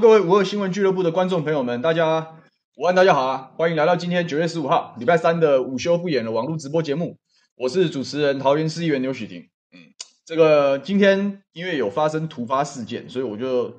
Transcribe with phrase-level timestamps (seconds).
[0.00, 2.38] 各位五二新闻俱乐部的观众朋友们，大家
[2.78, 3.52] 午安，大家好啊！
[3.58, 7.18] 欢迎来到今天九月十五号礼拜三的午休不演的网络直播节目。
[7.54, 9.46] 我是主持人桃园市议员刘许廷。
[9.74, 9.78] 嗯，
[10.24, 13.74] 这个今天因为有发生突发事件，所以我就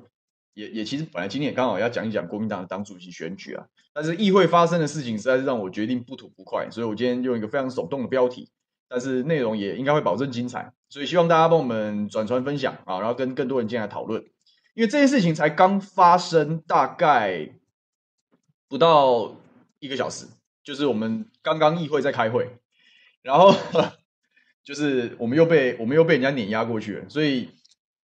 [0.54, 8.48] 也也其实本来今天也刚好要讲一讲国民党的党主席选举啊，但是议会发生的事情实在是让我决定不吐不快，所以我今天用一个非常耸动的标题，
[8.88, 14.22] 但是内容也应该会保证精彩，所以希望大家帮我们转传分享啊，然后跟更多人进来讨论。
[14.74, 17.46] 因为这件事情才刚发生，大概
[18.68, 19.36] 不到
[19.80, 20.26] 一个小时，
[20.64, 22.48] 就是我们刚刚议会在开会，
[23.20, 23.54] 然后
[24.64, 27.50] 就是我们又被我们又被人家碾压过去了，所以，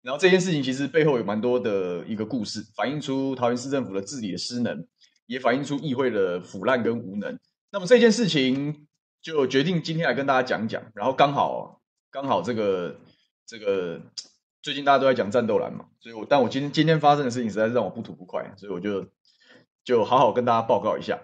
[0.02, 4.84] 然后这件事情其实背后有蛮多的一个故事，反映出桃园市政府的治理的失能，
[5.26, 7.38] 也反映出议会的腐烂跟无能。
[7.70, 8.88] 那么这件事情
[9.22, 11.80] 就决定今天来跟大家讲讲，然后刚好
[12.10, 12.98] 刚好这个
[13.46, 14.02] 这个。
[14.62, 19.06] 最近大家都在讲战斗蓝嘛，所以我但我今天今天发生的事情实在是让我不吐不快，所以我就
[19.84, 21.20] 就好好跟大家报告一下。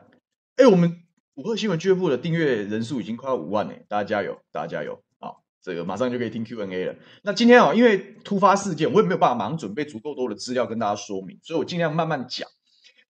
[0.57, 1.03] 哎，我们
[1.35, 5.35] 五二新闻俱乐部的订阅人数已经快要五万了，大家加油，大家加油啊！
[5.61, 6.95] 这个马上就可以听 Q&A 了。
[7.23, 12.49] 那今天啊，因为突发事件，我也没有办法马上准备足够多的资料跟大家说明，所以我尽量慢慢讲。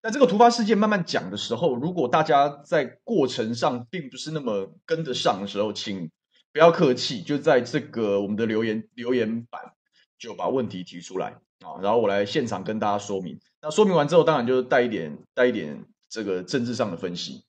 [0.01, 6.09] 但这个突发事件慢慢讲的时候，如果大家在过程上并不是那么跟得上的时候，请
[6.51, 9.74] 不要客气，就在这个我们的留言留言板。
[10.17, 11.27] 就把问题提出来
[11.59, 13.39] 啊，然后我来现场跟大家说明。
[13.61, 17.43] 那说明完之后，当然就带一点带一点这个政治上的分析。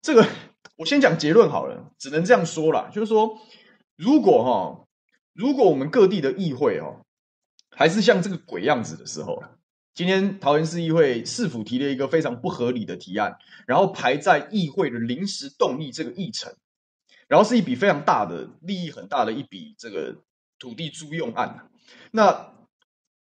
[0.00, 0.26] 这个
[0.76, 3.38] 我先讲结论好了，只能这样说啦，就是说，
[3.96, 4.86] 如果哈，
[5.32, 7.04] 如果我们各地的议会哦，
[7.70, 9.42] 还是像这个鬼样子的时候，
[9.94, 13.36] 今天桃园市议会市府提了一个非常不合理的提案，
[13.66, 16.52] 然后排在议会的临时动议这个议程，
[17.28, 20.16] 然后是一笔非常大的利益很大的一笔这个
[20.58, 21.68] 土地租用案。
[22.10, 22.52] 那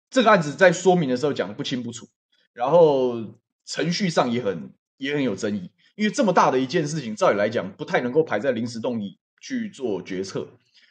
[0.09, 2.07] 这个案子在说明的时候讲得不清不楚，
[2.53, 3.23] 然后
[3.65, 10.47] 程序上也很也很有争议，因为这么大的一件事情，照理来讲不太能够排在临时动议去做决策，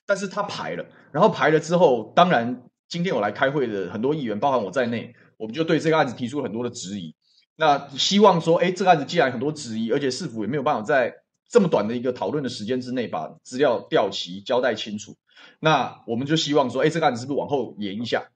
[0.06, 7.14] 但是他排了，然后排了之后，当然今天我来开会的很多议员，包含我在内，我们就对这个案子提出了很多的质疑。
[7.56, 11.12] 那希望说，哎，这个案子既然很多质疑，而且市府也没有办法在
[11.48, 15.16] 这么短的一个讨论的时间之内把资料调齐、交代清楚。
[15.60, 18.28] 那我们就希望说，哎，这个案子是不是往后延一下，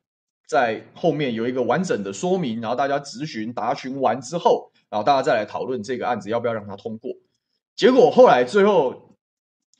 [0.46, 7.12] 在后面有一个完整的说明，然后大家咨询答询完之后，然后大家再来讨论这个案子要不要让它通过。
[7.76, 9.16] 结果后来最后，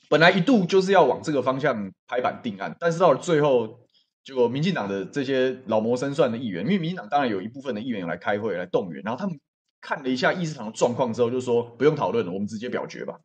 [0.09, 3.81] 本来一度就是要往这个方向拍板定案，但是到了最后，
[4.25, 9.39] 结果民进党的这些老谋深算的议员，因为民进党当然有一部分的议员来开会来动员，然后他们
[9.81, 13.19] 看了一下议事堂的状况之后，就说不用讨论了，我们直接表决吧。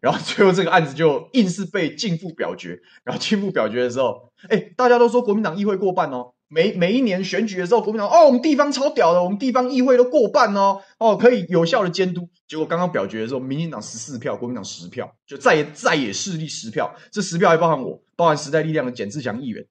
[0.00, 2.80] 然后最后这个案子就硬是被径付表决。
[3.04, 6.32] 然后径付表决的时候，哎，大家都说国民党议会过半哦。
[6.48, 12.28] 每每一年选举的时候，国民党哦，我们地方超屌的，我们地方议会都过半哦，哦，可以有效的监督。
[12.46, 19.66] 结果刚刚表决的时候，民进党十四票，国民党十票，就再也再也势力十票，这十票还包含我，包含时代力量的简志强议员。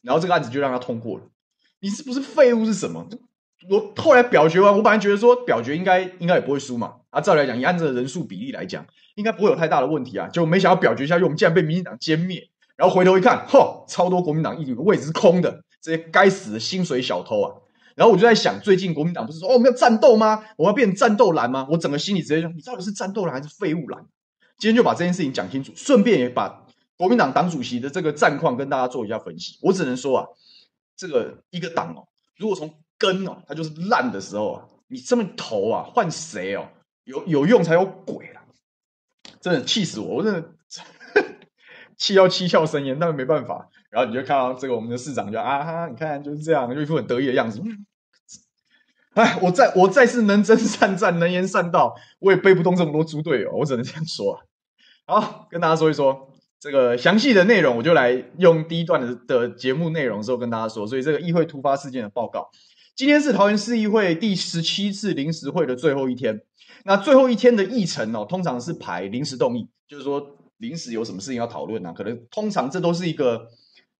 [0.00, 1.24] 然后这个案子就让他通过了。
[1.80, 3.06] 你是不是废物是什么？
[3.70, 6.96] 我后来表决完，我本来觉得说表决应该应该也不会输嘛。
[7.10, 8.86] 啊，照理来讲，以按照人数比例来讲。
[9.14, 10.26] 应该不会有太大的问题啊！
[10.26, 12.48] 结果没想到表决下去，我们竟然被民进党歼灭。
[12.74, 17.54] 然后回头一看，嚯，超多国民党议员的位置是空的，这些该死的薪水小偷啊！
[17.94, 20.42] 然后我就在想，最近国民党不是说哦，我们要战斗吗？
[20.56, 21.64] 我们要变战斗蓝吗？
[21.70, 24.04] 我整个心里直接说，你到底是战斗蓝还是废物蓝？
[24.58, 26.66] 今天就把这件事情讲清楚，顺便也把
[26.96, 29.60] 国民党党主席的这个战况跟大家做一下分析。
[29.62, 30.26] 我只能说啊，
[30.96, 36.68] 这个一个党哦，如果从根哦，它就是烂的时候啊，你这么投啊换谁哦，
[37.04, 38.42] 有有用才有鬼啊！
[39.40, 40.16] 真的气死我！
[40.16, 40.50] 我真的
[41.96, 43.68] 气到七窍生烟，但是没办法。
[43.90, 47.62] 然后你就看到这个我们的市长就啊哈，你看就是这样，就一副很得意的样子。
[49.14, 54.40] 哎，我再我再次能征善战，能言善道，我也背不动这么多猪队友，我只能这样说。
[55.06, 60.86] 好，跟大家说一说这个详细的内容，我就来用第一段的的节目内容之后跟大家说。
[60.86, 62.50] 所以这个议会突发事件的报告，
[62.96, 66.40] 今天是桃园市议会第十七次临时会的最后一天。
[66.84, 70.24] 那最后一天的议程哦，通常是排临时动议，就是说
[70.58, 73.48] 临时有什么事情要讨论啊，可能通常这都是一个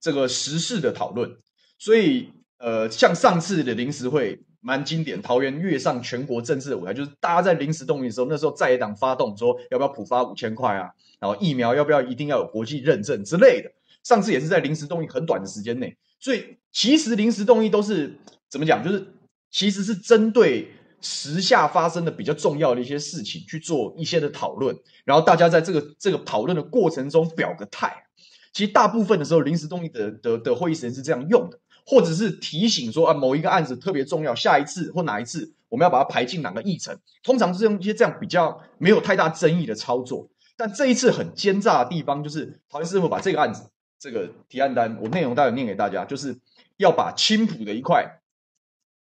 [0.00, 1.28] 这个时事的讨论。
[1.76, 10.88] 所以呃，像上次的临时会蛮经典，桃园跃上全国政治的舞台，就是大家在临时动议的时候，那时候在野党发动说要不要普发五千块啊，
[11.18, 13.72] 然后疫苗要不要一定要有国际认证之类的。
[14.04, 18.16] 上次也是在临时动议很短的时间内，所以其实临时动议都是
[18.54, 19.04] 怎么讲，就是
[19.50, 20.70] 其实是针对。
[21.06, 24.74] 时下发生的比较重要的一些事情去做一些的讨论，
[25.04, 28.06] 然后大家在这个这个讨论的过程中表个态。
[28.54, 31.60] 其实大部分的时候，临时动议的的的会议时间是这样用的。
[31.84, 40.30] 或者是提醒说啊某一个案子特别重要，下一次或哪一次我们要把它排进哪个议程，通常是用一些这样比较没有太大争议的操作。
[40.56, 43.68] 但这一次很奸诈的地方，就是桃园市政府把这个案子
[43.98, 46.34] 这个提案单，我内容待会念给大家，就是
[46.78, 48.22] 要把青浦的一块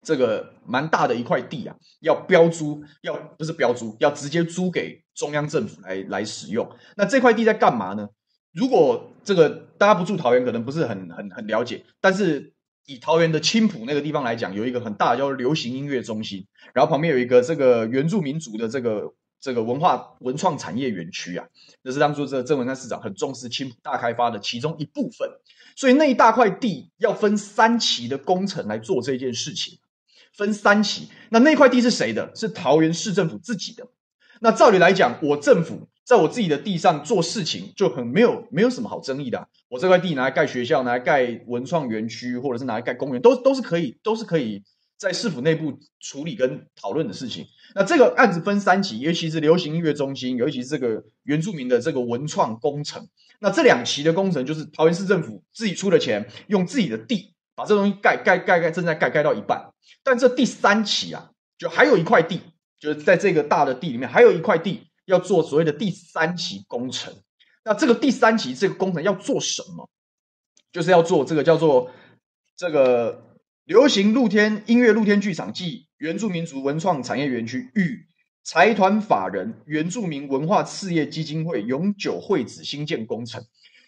[0.04, 6.70] 这个蛮大的一块地啊，要标租，要不是标租，要直接租给中央政府来来使用。
[6.98, 8.10] 那这块地在干嘛呢？
[8.52, 11.84] 如果这个大家不住桃园，可能不是很很很了解。
[12.02, 12.54] 但是
[12.86, 21.48] 以桃园的青埔那个地方来讲，有一个很大的叫流行音乐中心，然后旁边有一个这个原住民族的这个这个文化文创产业园区啊，
[21.84, 25.30] 这是当初这郑文灿市长很重视青埔大开发的其中一部分。
[25.76, 29.80] 所以那一大块地要分三期的工程来做这件事情，
[30.36, 31.10] 分三期。
[31.30, 32.32] 那那块地是谁的？
[32.36, 33.88] 是桃园市政府自己的。
[34.42, 35.88] 那照理来讲，我政府。
[36.06, 39.48] 在我自己的地上做事情就很没有没有什么好争议的。
[39.70, 44.62] 我这块地拿来盖学校，拿来盖文创园区，或者是拿来盖公园，都都是可以，都是可以
[44.98, 47.46] 在市府内部处理跟讨论的事情。
[47.74, 53.08] 那这个案子分三期，尤其是流行音乐中心，尤其是这个原住民的这个文创工程。
[53.40, 59.72] 那这两期的工程就是桃园市政府自己出的钱，用自己的地把这东西盖盖盖盖，正在盖盖到一半。
[60.04, 62.42] 但这第三期啊，就还有一块地，
[62.80, 64.88] 就是在这个大的地里面还有一块地。
[65.06, 67.14] 要做所谓的第三期工程，
[67.66, 69.90] 那这个第三期这个工程要做什么？
[70.72, 71.92] 就是要做这个叫做
[72.56, 78.06] 这个流行露天音乐露天剧场暨原住民族文创产业园区与
[78.46, 83.46] 财团法人原住民文化事业基金会永久会址新建工程，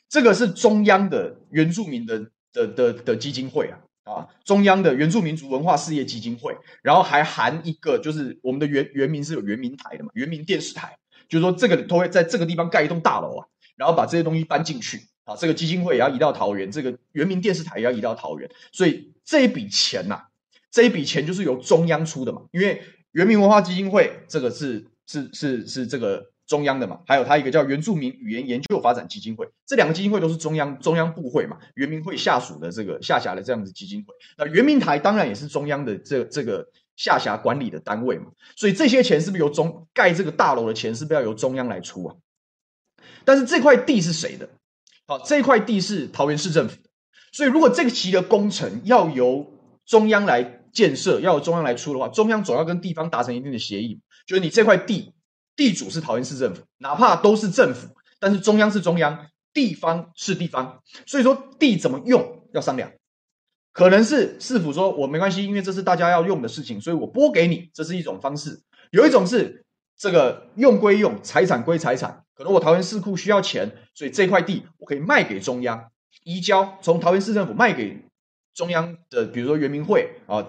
[0.10, 3.78] 这个是中央的原住民的的的的基金会啊。
[4.06, 10.96] 啊，中央的原住民族文化事业基金会，然后还含一个就是我们的原原民是有原民台的嘛，原民电视台。
[11.28, 15.36] 就是说，这个都会在这个地方盖一栋大楼啊，然后把这些东西搬进去啊。
[15.36, 20.28] 这个基金会也要移到桃园，这个原民电视台也要移到桃园，所以这一笔钱呐、
[20.70, 22.44] 这一笔钱就是由中央出的嘛。
[22.52, 22.80] 因为
[23.14, 34.14] 原民文化基金会这个是是是是这个中央的嘛，还有它一个叫原住民语言研究发展基金会，这两个基金会都是中央中央部会嘛，原民会下属的这个下辖的这样子基金会。
[34.38, 36.68] 那原民台当然也是中央的这这个。
[36.98, 42.16] 下辖管理的单位嘛，所以这些钱是不是由中盖这个大楼的钱是不是要由中央来出啊？
[43.26, 44.48] 但是这块地是谁的？
[45.06, 46.90] 好，这块地是桃园市政府的，
[47.34, 49.46] 所以如果这个期的工程要由
[49.86, 55.15] 中央来建设，要由中央来出的话，中央总要跟地方达成一定的协议，就是你这块地
[55.56, 57.88] 地主是桃园市政府，哪怕都是政府，
[58.20, 62.92] 但是中央是中央，地方是地方，所以说地怎么用要商量。
[63.72, 68.62] 可能是市府说，我没关系，因为这是大家要用的事情，所以我拨给你，这是一种方式。
[68.92, 69.66] 有一种是
[69.98, 72.24] 这个用归用，财产归财产。
[72.36, 75.92] 可能我桃园市库需要钱，所以这块地我可以卖给中央，
[76.24, 77.98] 移交从桃园市政府卖给
[78.54, 80.46] 中央的，比如说原民会啊，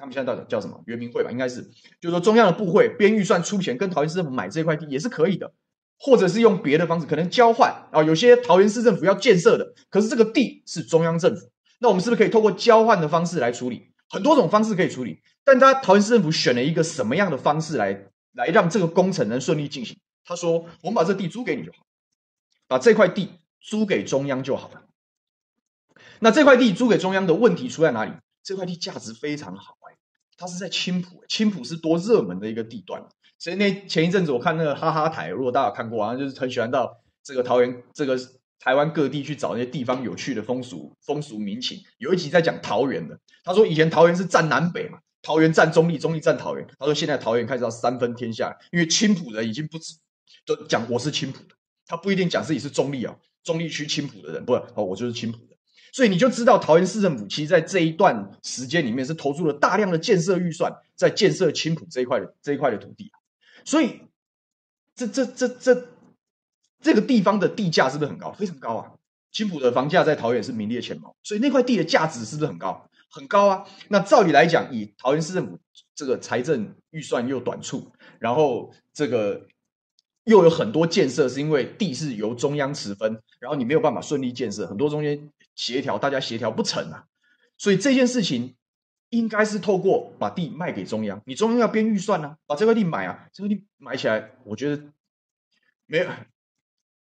[0.00, 0.82] 他们现在到底叫什么？
[0.86, 1.60] 原民会吧，应该是，
[2.00, 5.52] 就是说中央的部会编预算出钱跟桃园市政府买这块地也是可以的，
[5.98, 8.02] 或者是用别的方式，可能交换啊。
[8.02, 11.50] 有些桃园市政府要建设的，可是这个地是中央政府。
[11.80, 13.92] 那我们是不是可以透过交换的方式来处理？
[14.08, 19.98] 很多种方式可以处理，但他桃园市政府选了一个什么样的方式来来让这个工程能顺利进行？
[20.24, 21.78] 他说：“我们把这地租给你就好，
[22.66, 24.84] 把这块地租给中央就好了。”
[26.20, 28.12] 那这块地租给中央的问题出在哪里？
[28.42, 29.76] 这块地价值非常好，
[30.40, 33.00] 它是在青埔，青埔是多热门的一个地段。
[33.38, 38.18] 所以那前一阵子我看那个哈哈台，如果大家有看过，好像就是很喜欢到这个桃园这个。
[38.62, 41.82] 台湾各地去找那些地方有趣的风俗、风俗民情。
[41.96, 46.66] 有一集在讲桃园的，他说以前桃园是占南北嘛，桃园占中立，中立占桃园。
[46.78, 49.94] 他说现在桃园开始要三分天下，因为青埔人已经不止
[50.44, 51.54] 都讲我是青埔的，
[51.86, 55.49] 他不一定讲自己是中立哦，中立区青埔的人，不哦，我就是青埔的。
[55.92, 63.10] 所以你就知道桃园市政府其实在这一段时间里面是投入了大量的建设预算，在建设青埔这一块的这一块的土地。
[63.64, 64.00] 所以
[64.94, 65.88] 这这这这。
[66.82, 68.32] 这个地方的地价是不是很高？
[68.32, 68.92] 非常高啊！
[69.30, 72.88] 青埔的房价在桃园是名列前茅，所以那块地的价值是不是很高？
[73.10, 73.66] 很高啊！
[73.88, 75.58] 那照理来讲，以桃园市政府
[75.94, 79.46] 这个财政预算又短促，然后这个
[80.24, 87.04] 又有很多建设是因为地是由中央持分，然后你没有办法顺利建设，很多中间协调大家协调不成啊，
[87.58, 88.54] 所以这件事情
[89.08, 94.82] 应该是透过把地卖给中央，你中央要编预算啊，把这块地买啊，这块地买起来，我觉得
[95.86, 96.06] 没有。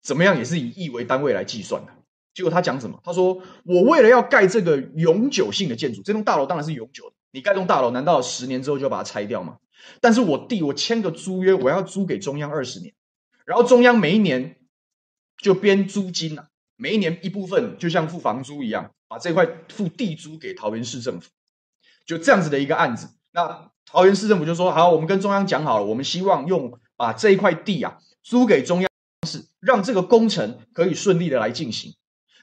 [0.01, 1.93] 怎么样也是以亿为单位来计算的。
[2.33, 3.01] 结果他讲什么？
[3.03, 7.17] 他说：“我为了要盖这个永久性的建筑，这栋大楼当然是永久的。
[7.33, 9.59] 你盖栋大楼，难道十年之后就要把它拆掉吗？
[10.01, 12.95] 但是我地我签个租约，我要租给中央二十年，
[13.49, 14.59] 然后中央每一年
[15.39, 21.31] 就编租金啊，每一年一部分就像付房租一样，把这块付地租给桃园市政府，
[22.05, 23.09] 就这样子的一个案子。
[23.31, 28.91] 那桃园市政府就说：好，我们跟中央讲好了，我们希望用把这一块地啊租给中央
[29.27, 31.95] 市，让这个工程可以顺利的来进行。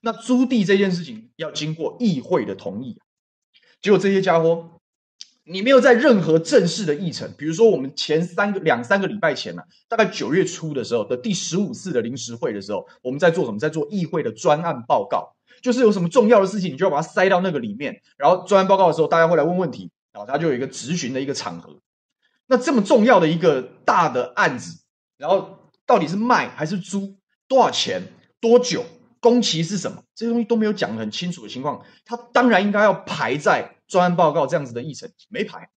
[0.01, 2.99] 那租地这件事情要经过议会的同意，
[3.79, 4.74] 结果这些家伙。
[5.47, 13.59] 你没有在任何正式的议程，比如说我们前三个两三个礼拜前呢、啊，大概九月初的时候的第十五次的临时会的时候，我们在做什么？
[13.59, 18.01] 在做议会的专案报告，就是有什么重要的事情，你就要把它塞到那个里面。
[18.17, 21.79] 然后专案报告的时候，大家会来问问题，然后他就有一个质询的一个场合。
[22.47, 24.79] 那这么重要的一个大的案子，
[25.19, 27.15] 然后到底是卖还是租？
[27.47, 28.01] 多少钱？
[28.39, 28.83] 多久？
[29.19, 30.01] 工期是什么？
[30.15, 33.74] 这些东西都没有讲得很清楚的情况，他当然应该要排在。
[33.87, 35.69] 专案报告这样子的议程没排，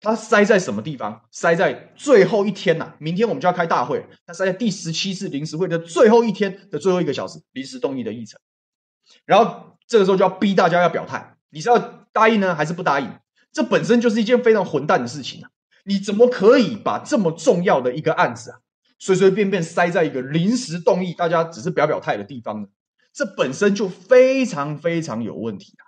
[0.00, 1.22] 他塞在什么地方？
[1.30, 8.40] 塞在最后一天呐、明天我们就要开大会，他塞在第十七次临时会的最后一天的最后一个小时临时动议的议程。
[9.24, 11.78] 然后这个时候就要逼大家要表态，你是要
[12.12, 13.10] 答应呢，还是不答应？
[13.52, 15.50] 这本身就是一件非常混蛋的事情啊！
[15.84, 18.58] 你怎么可以把这么重要的一个案子啊，
[18.98, 22.68] 随随便便塞在一个临时动议，大家只是表表态的地方呢？
[23.12, 25.84] 这本身就非常非常有问题啊！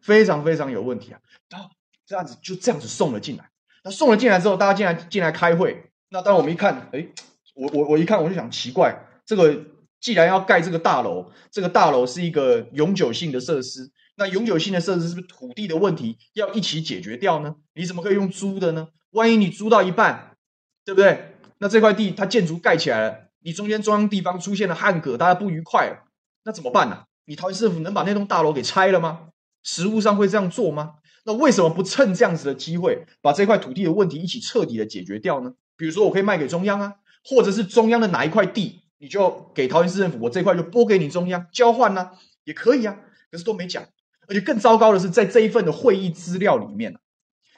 [0.00, 1.20] 非常非常有问题啊！
[1.48, 1.70] 然后
[2.06, 3.50] 这样子就这样子送了进来。
[3.84, 5.90] 那送了进来之后，大家进来进来开会。
[6.10, 7.06] 那当我们一看，哎，
[7.54, 9.64] 我我我一看，我就想奇怪，这个
[10.00, 17.54] 既然要盖这个大楼，这个大楼是一个永久性的设施，那永久性的设施是不是土地的问题要一起解决掉呢？
[17.74, 18.88] 你怎么可以用租的呢？
[19.12, 20.36] 万一你租到一半，
[20.84, 21.36] 对不对？
[21.58, 26.04] 那这块地它建筑盖起来了，你中间中央地方出现了汉格，大家不愉快了，
[26.44, 27.04] 那怎么办呢？
[27.24, 29.28] 你桃园市政府能把那栋大楼给拆了吗？
[29.62, 30.94] 实务上会这样做吗？
[31.24, 35.52] 那为什么不趁这样子的机会，把这块土地的问题一起彻底的解决掉呢？
[35.76, 42.10] 比如说，我可以卖给中央啊，或者是中央的哪一块地，你就给桃园市政府，我这块就拨给你中央交换呢、
[42.44, 42.96] 也可以啊。
[43.30, 43.84] 可是都没讲，
[44.28, 46.96] 而且更糟糕的是，在这一份的会议资料里面，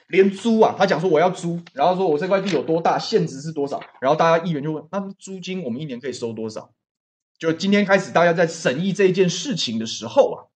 [0.07, 6.71] 连租啊，他讲说我要租，然后说我这块地有多大，现值是多少，然后大家议员就问，那租金我们一年可以收多少？
[7.39, 10.52] 就今天开始，大家在审议这一件事情的时候啊。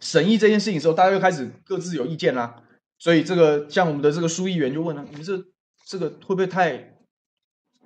[0.00, 2.62] 审议这件事情的时候，大家又开始各自有意见啦。
[2.98, 5.42] 所以这个像我们的这个书议员就问了：你们这
[5.86, 6.96] 这个会不会太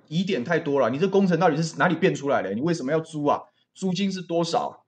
[0.07, 0.89] 疑点太多了？
[0.89, 2.53] 你这工程到底是哪里变出来的？
[2.53, 3.41] 你为什么要租啊？
[3.73, 4.85] 租金是多少？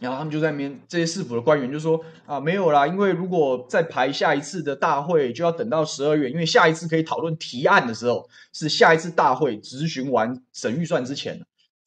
[0.00, 11.40] 然后他们就在那边，这些市府的官员就说：啊，没有啦，因为如果再排下一次的大会，就要等到十二月，因为下一次可以讨论提案的时候是下一次大会执询完审预算之前，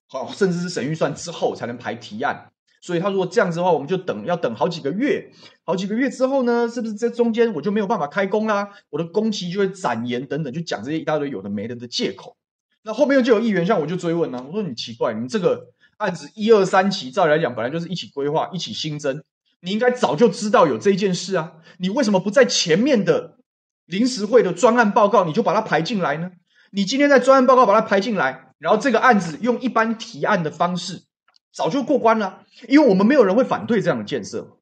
[0.08, 2.52] 好，甚至是审预算之后才能排提案。
[2.86, 5.32] 所以他如果这样子的话，我们就等要等好几个月，
[5.64, 8.70] 好几个月之后呢，是不是这中间我就没有办法开工啦？
[8.92, 12.38] 我的工期就会展延等等，就讲这些一大堆有的没的的借口。
[12.84, 19.24] 那后面就有议员向我就追问呢、我说你奇怪，你这个案子一二三期照理来讲本来就是一起规划、一起新增，
[19.62, 23.40] 你应该早就知道有这件事啊，你为什么不在前面的
[23.88, 26.30] 临时会的专案报告你就把它排进来呢？
[26.70, 31.02] 你今天在专案报告把它排进来，然后这个案子用一般提案的方式。
[31.56, 34.58] 早就过关了，因为我们没有人会反对这样的建设。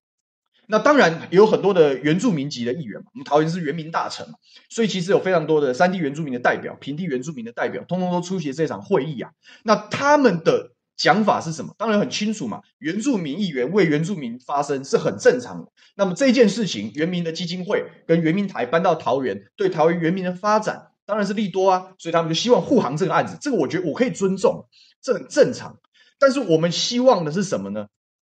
[0.68, 4.36] 那当然也有很多的原住民籍的议员嘛，我们桃园是原民大臣嘛，
[4.70, 9.32] 所以其实有非常多的山地原住民的代表、平地原住民的代表，通通都出席这场会议啊。
[9.64, 11.74] 那他们的讲法是什么？
[11.78, 15.72] 当然很清楚嘛，原住民议员为原住民发声是很正常的。
[15.96, 23.36] 那么这件事情，原民的基金会跟原民台搬到桃园，对桃园原民的发展当然是利多啊，所以他们就希望护航这个案子。
[23.42, 24.66] 这个我觉得我可以尊重，
[25.02, 25.78] 这很正常。
[26.26, 27.90] 但是我们希望的是什么呢？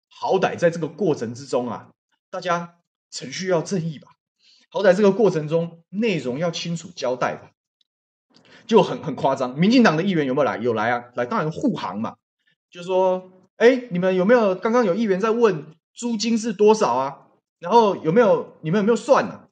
[0.09, 1.91] 好歹在这个过程之中啊，
[2.31, 2.79] 大家
[3.13, 4.09] 程序要正义吧。
[4.71, 7.53] 好歹这个过程中内容要清楚交代吧。
[8.67, 10.57] 就很很夸张，民进党的议员有没有来？
[10.57, 12.17] 有来啊，来当然护航嘛。
[12.69, 17.29] 就说，哎，你们有没有刚刚有议员在问租金是多少啊？
[17.61, 19.47] 然后有没有你们有没有算啊？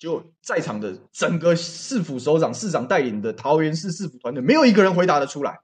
[0.00, 5.60] 就在场的整个市府首长、市长带领的桃园市市府团队，没有一个人回答得出来。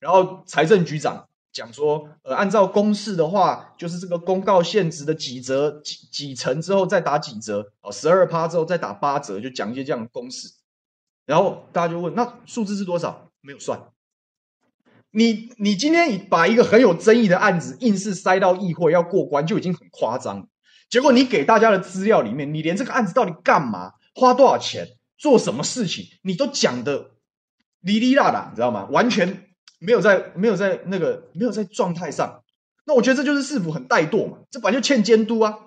[0.00, 1.28] 然后财政局长。
[1.54, 10.48] 讲说，呃，按照公式的话，就是这个公告现值的几折几几成之后再打几折，哦，十二趴之后再打八折，就讲一些这样的公式。
[11.24, 13.30] 然后大家就问，那数字是多少？
[13.40, 13.80] 没有算。
[15.12, 20.46] 你你今天把一个很有争议的案子硬是塞到议会要过关，就已经很夸张了。
[20.90, 27.12] 结果你给大家的资料里面，你连这个案子到底干嘛、花多少钱、做什么事情，你都讲的
[27.80, 28.86] 哩哩啦啦，你知道吗？
[28.90, 29.43] 完全。
[29.84, 32.42] 没有在没有在那个没有在状态上，
[32.86, 35.58] 那我觉得这就是市府很怠惰嘛，这本来就欠监督啊。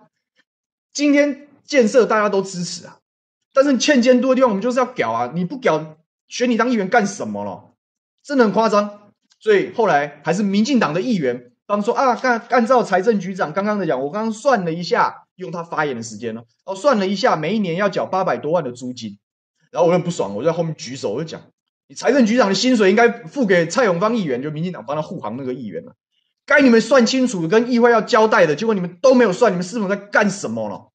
[0.94, 2.98] 今天建设大家都支持啊，
[3.54, 5.98] 但是欠监督的地方我们就是要屌啊，你不屌
[6.28, 7.74] 选你当议员干什么了？
[8.24, 9.12] 真的很夸张。
[9.40, 19.20] 所以后来还是民进党的议员方说啊，按按照财政局长刚刚的讲，我刚刚算了一下，用他发言的时间呢，哦，算了一下，每一年要缴八百多万的租金，
[19.70, 21.42] 然后我很不爽，我就在后面举手，我就讲，
[21.88, 25.96] 你财政局长的薪水应该付给蔡永芳议员，就民进党帮他护航那个议员了，
[26.46, 30.92] 该你们算清楚，跟议会要交代的，结果你们都没有算，你们是否在干什么了？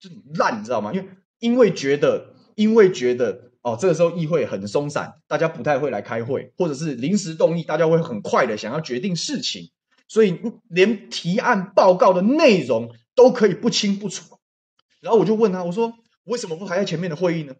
[0.00, 0.92] 就烂，你知道吗？
[0.92, 3.52] 因为因为觉得，因为觉得。
[3.64, 9.70] 哦，这个时候议会很松散，大家不太会来开会，或者是临时动议，大家会很快的想要决定事情，
[10.06, 14.36] 所以连提案报告的内容都可以不清不楚。
[15.00, 15.94] 然后我就问他，我说
[16.24, 17.54] 为什么不排在前面的会议呢？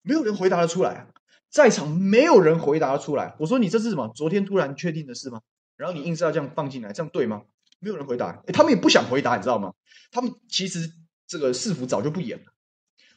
[0.00, 1.08] 没有人回答得出来，
[1.50, 3.34] 在场没有人回答出来。
[3.38, 4.10] 我说你这是什么？
[4.14, 5.40] 昨天突然确定的事吗？
[5.76, 7.42] 然后你硬是要这样放进来，这样对吗？
[7.80, 9.72] 没有人回答，诶他们也不想回答，你知道吗？
[10.10, 10.92] 他们其实
[11.26, 12.52] 这个市府早就不演了。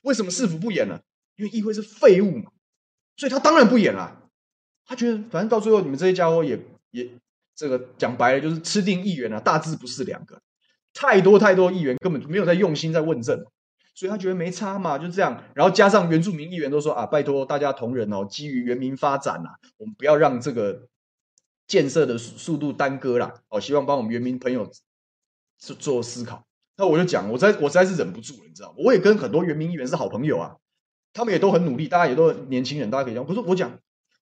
[0.02, 1.02] 为什么市府不演了？
[1.36, 2.52] 因为议会是废物嘛，
[3.17, 4.22] 所以他当然不演了。
[4.86, 6.60] 他觉得反正到最后你们这些家伙也
[6.91, 7.10] 也
[7.56, 10.41] 这个讲白了就是吃定议员了，大致不是两个，
[10.93, 13.46] 太多太多议员根本就没有在用心在问政，
[13.93, 15.43] 所以他觉得没差嘛，就这样。
[15.53, 20.88] 然后加上原住民议员都说啊，拜托大家同仁哦，基于原民发展啊，我们不要让这个
[21.67, 23.34] 建设的速度耽搁啦。
[23.49, 24.69] 哦，希望帮我们原民朋友
[25.58, 26.45] 做做思考。
[26.75, 28.75] 那我就讲，我在我实在是忍不住了，你知道吗？
[28.77, 30.56] 我也跟很多原民议员是好朋友啊。
[31.13, 33.23] 他们也都很努力，大家也都年轻人，大家可以讲。
[33.23, 33.77] 不是我讲，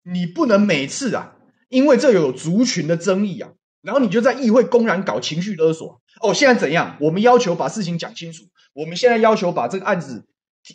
[0.04, 1.36] 你不能每次啊，
[1.69, 5.99] 因为这有族群的争议啊，然后你就在议会公然搞情绪勒索。
[6.21, 6.97] 哦，现在怎样？
[6.99, 10.25] 我们要求把事情讲清楚，我们现在要求把这个案子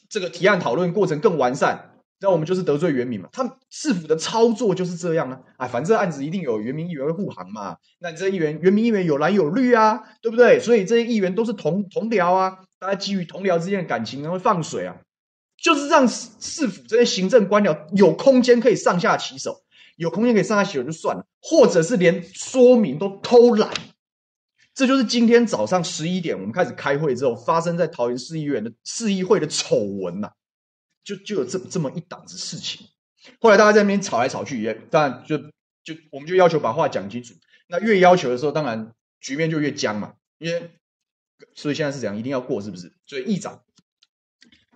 [0.08, 3.28] 这个提案讨论过程更完善，那我们就是得罪原民嘛。
[3.32, 5.40] 他们市府的操作就是这样啊。
[5.56, 7.76] 哎，反正案子一定有原民议员会护航嘛。
[7.98, 10.60] 那你这议员原民议员有蓝有绿啊，对不对？
[10.60, 14.96] 所以这些议员都是同同僚啊，大家基于同僚之间的感情，然后放水啊。
[15.62, 19.60] 就是让市府这些行政官僚有空间可以上下其手，
[19.96, 23.68] 有空间可以上下其手就算了，或者是连说明都偷懒。
[24.74, 30.30] 这就是今天早上十一点我们开始开会之后发生在桃园市议员的市议会的丑闻呐，
[31.04, 32.86] 就就有这这么一档子事情。
[33.40, 35.36] 后来大家在那边吵来吵去，也当然就
[35.82, 37.34] 就我们就要求把话讲清楚。
[37.68, 40.70] 那越要求的时候，当然局面就越僵嘛，因为
[41.54, 42.92] 所以现在是这样，一定要过是不是？
[43.06, 43.62] 所以议长。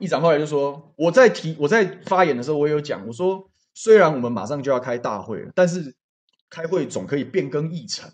[0.00, 5.94] 议长后来就说：“我在提我在发言的时候，我也有讲，我说虽然我们马上就要开大会了，但是
[6.50, 8.11] 开会总可以变更议程，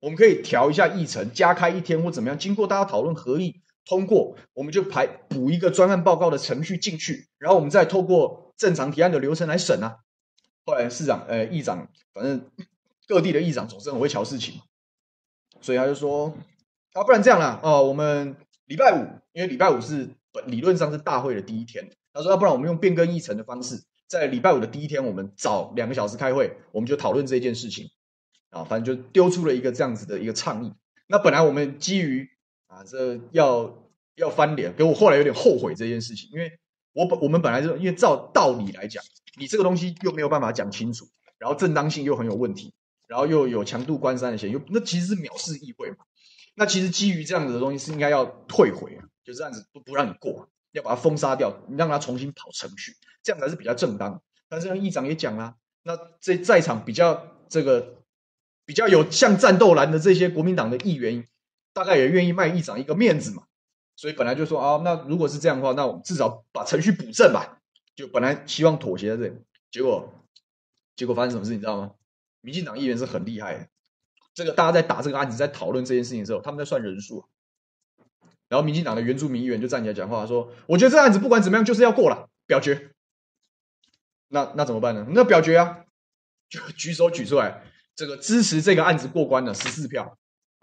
[0.00, 2.38] 我们可以调一下议程，加开一天或怎么样。
[2.38, 9.98] 经过大家讨论合议通过，我们就排补一个专案报告的程序进去，然后我们再透过正常提案的流程来审啊。”
[10.66, 12.42] 后来市长呃议长，反正
[13.06, 14.60] 各地的议长总是很会乔事情，
[15.60, 16.34] 所以他就说
[16.92, 27.90] ：“啊，不然这样啦，哦，我们礼拜五，因为礼拜五是本。”理论上是大会的第一天，他说：“要不然我们用变更议程的方式，在礼拜五的第一天，我们早两个小时开会，我们就讨论这件事情。
[28.50, 30.72] 啊，反正就丢出了一个这样子的一个倡议。
[31.06, 32.28] 那本来我们基于
[32.66, 33.74] 啊，这要
[34.14, 36.58] 要翻脸，给我后来有点后悔这件事情，因为
[36.92, 39.02] 我本我们本来就因为照道理来讲，
[39.38, 41.06] 你这个东西又没有办法讲清楚，
[41.38, 42.72] 然后正当性又很有问题，
[43.06, 45.98] 然后又有强渡关山的嫌疑，那其实是藐视议会嘛。
[46.54, 54.22] 那其实基于这样子的东西是应该要退回啊。”就这样子不不让你过，要把它封杀掉，你让他重新跑程序，这样才是比较正当。
[54.48, 57.97] 但是议长也讲了，那这在场比较这个
[58.68, 61.26] 比较有像战斗蓝的这些国民党的议员，
[61.72, 63.44] 大概也愿意卖议长一个面子嘛。
[63.96, 67.62] 所以本来就说啊，那如果是这样的话，那我们至少把程序补正吧。
[67.96, 69.38] 就本来希望妥协在这里，
[69.70, 70.12] 结果
[70.96, 71.92] 结果发生什么事你知道吗？
[72.42, 73.68] 民进党议员是很厉害的，
[74.34, 77.24] 这个大家在打这个案子，在讨论这件事情的时候，他们在算人数。
[78.50, 82.90] 然后，民进党的原住民议员就站起来讲话说：“我觉得这案子不管怎么样，就是要过了，表决。
[84.28, 85.06] 那那怎么办呢？
[85.10, 85.84] 那表决啊，
[86.48, 87.62] 就举手举出来，
[87.98, 90.16] 这个支持这个案子过关的十四票，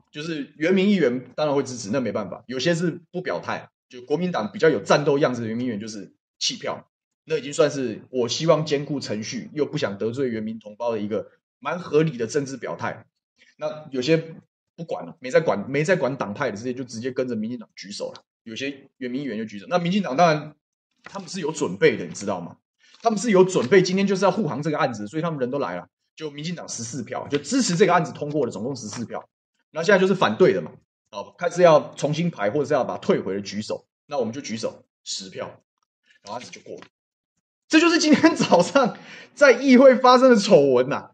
[0.09, 2.41] 就是原民议员当然会支持，那没办法。
[2.47, 6.89] 有些是不表态，就国民党比较有战斗样子的原民议员就是弃票，
[7.25, 13.05] 那已经算是我希望兼顾程序又不想得罪原民同胞的一个蛮合理的政治表态。
[13.57, 14.35] 那有些。”
[14.77, 18.21] 不管了，没在管，没在管党派的这些，就直接跟着民进党举手了。
[18.43, 20.53] 有些原民议员就举手，那民进党当然
[21.01, 22.57] 他们是有准备的，你知道吗？
[23.01, 25.87] 他们是有准备，今天就是要护航这个案子，所以他们人都来了。
[26.15, 29.27] 就民进党十四票，就支持这个案子通过的，总共十四票。
[29.71, 30.71] 那现在就是反对的嘛，
[31.11, 33.85] 好，开始要重新排，或者是要把它退回的举手。
[34.07, 35.45] 那我们就举手十票，
[36.23, 36.83] 然后案子就过了。
[37.67, 38.97] 这就是今天早上
[39.33, 41.11] 在议会发生的丑闻呐、啊。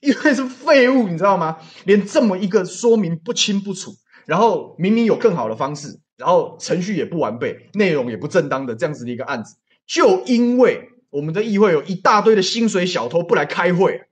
[0.00, 1.58] 因为是废物，你知道吗？
[1.84, 3.92] 连这么一个说明不清不楚，
[4.26, 9.56] 然后明明有更好的方式，然后程序也不完备，内容也不正当的这样子的一个案子，
[9.88, 14.07] 就因为我们的议会有一大堆的薪水小偷不来开会，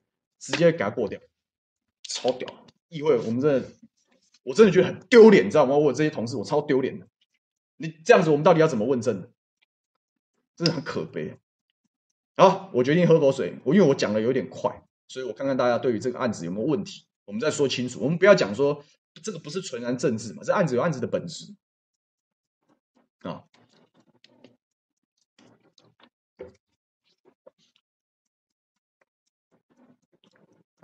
[0.47, 1.21] 直接给他过掉，
[2.05, 2.49] 超屌！
[2.89, 3.69] 议议会，我们真的，
[4.45, 5.77] 我真的觉得很丢脸，你知道吗？
[5.77, 7.09] 我这些同事，我超丢脸的。
[7.77, 9.29] 你这样子，我们到底要怎么问政？
[10.55, 11.37] 真的很可悲。
[12.37, 13.59] 好，我决定喝口水。
[13.65, 17.99] 我因为我讲的有点快，所以我看看大家对于这个案子有没有问题，我们再说清楚。
[18.01, 18.85] 我们不要讲说
[19.23, 21.53] 这个不是纯然政治嘛，这案子有案子的本质
[23.23, 23.43] 啊。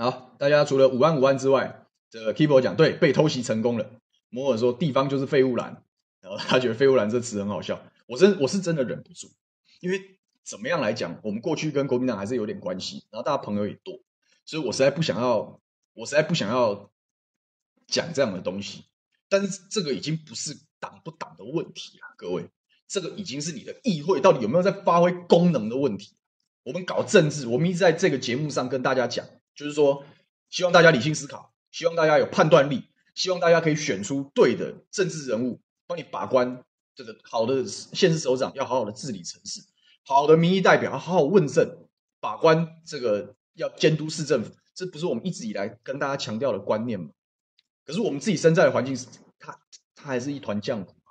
[0.03, 3.91] 好，大家除了五万五万之外，这个 Keyboard 讲对，被偷袭成功了。
[4.29, 5.85] 摩尔说地方就是废物栏，
[6.21, 7.83] 然后他觉得废物栏这词很好笑。
[8.07, 9.29] 我真我是真的忍不住，
[9.81, 10.19] 因为。
[10.45, 11.21] 怎么样来讲？
[11.23, 14.01] 我们过去跟国民党还是有点关系，然后大家朋友也多，
[14.45, 15.61] 所以我实在不想要，
[15.95, 16.91] 我实在不想要
[17.87, 18.83] 讲这样的东西。
[19.29, 22.45] 但是这个已经不是党不党的问题了，各位，
[22.89, 26.17] 这个已经是你的议会到底有没有在发挥功能的问题。
[26.65, 30.05] 我们搞政治，我们一直在这个节目上跟大家讲，就是说，
[30.51, 39.61] 希望大家理性思考，希望大家有判断力，希望大家可以选出对的政治人物，帮你把关这个好的县市首长，要好好的治理城市。
[40.05, 41.87] 好的民意代表要，好好问政、
[42.19, 47.11] 把关，这个要监督市政府，这不是我们一直以来跟大家强调的观念吗？
[47.85, 49.07] 可是我们自己身在的环境是，
[49.39, 49.59] 它
[49.95, 51.11] 它还是一团浆糊啊，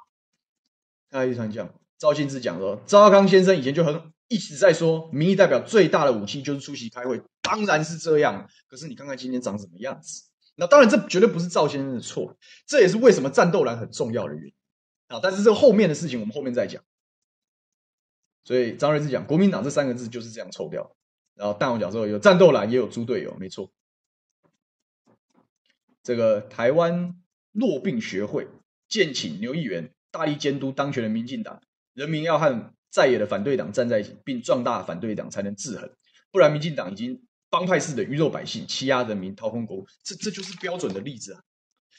[1.09, 1.73] 它还是一团浆糊。
[1.97, 8.49] 赵信之讲说，赵康先生以前就很一直在说，民意代表最大的武器就是出席开会，当然是这样。
[8.69, 10.23] 可是你看看今天长什么样子？
[10.55, 14.53] 那当然，这绝对不是赵先生的错，这也是为什么战斗蓝很重要的原因
[15.09, 15.19] 啊。
[15.21, 16.81] 但是这个后面的事情，我们后面再讲。
[18.45, 20.95] 所以张瑞智讲国民党这三个字就是这样抽掉。
[21.35, 23.69] 然后大王讲说有战斗蓝也有猪队友，没错。
[26.03, 28.47] 这个台湾弱病学会
[28.87, 31.61] 建请牛议员大力监督当权的民进党，
[31.93, 35.89] 人民要和在野的反对党站在一起，并壮大反对党才能制衡，
[36.31, 41.41] 不然民进党已经帮派式的鱼肉百姓，欺压人民，掏空国库，这这就是标准的例子啊！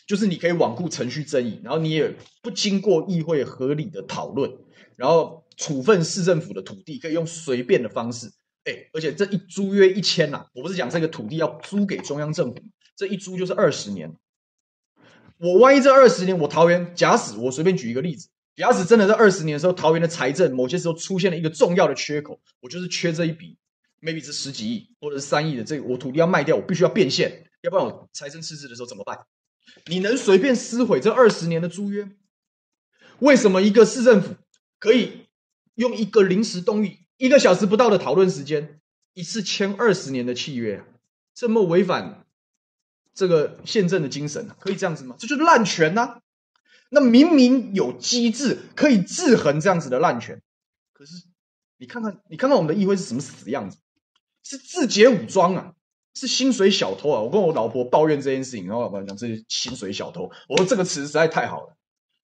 [0.06, 4.52] 就是你可以罔顾程序正义，然后你也不经过议会合理的讨论，
[4.96, 5.42] 然后。
[5.58, 8.26] 处分市政府的土地可以用随便的方式，
[8.64, 12.58] 哎，而且这一租约一签呐，我不是讲这个土地要租给中央政府，
[12.96, 14.16] 这一租就是二十年。
[15.38, 23.56] 我万一这二十年我桃园，假使我随便举一个例子，假使真的在二十年的时候，桃园的财政某些时候出现了一个重要的缺口，我就是缺这一笔
[24.00, 29.18] ，maybe 是十几亿或者是三亿的这个，我土地要卖掉，我必须要变现，要不然我财政赤字的时候怎么办？
[29.86, 32.10] 你能随便撕毁这二十年的租约？
[33.20, 34.34] 为什么一个市政府
[34.78, 35.26] 可以？
[35.76, 38.78] 用一个临时动议，一个小时不到的讨论时间，
[39.14, 40.84] 一次签二十年的契约，
[41.34, 42.26] 这么违反
[43.14, 45.16] 这个宪政的精神，可以这样子吗？
[45.18, 46.20] 这就是滥权呐、
[46.94, 50.42] 那明明有机制可以制衡这样子的滥权，
[50.92, 51.24] 可是
[51.78, 53.78] 你看看，你看看我们的议会是什么死样子？
[54.42, 55.72] 是自解武装啊！
[56.14, 57.20] 是薪水小偷啊！
[57.22, 61.76] 我跟我老婆抱怨这件事情，然后我讲这些薪水小偷，我说这个词实在太好了，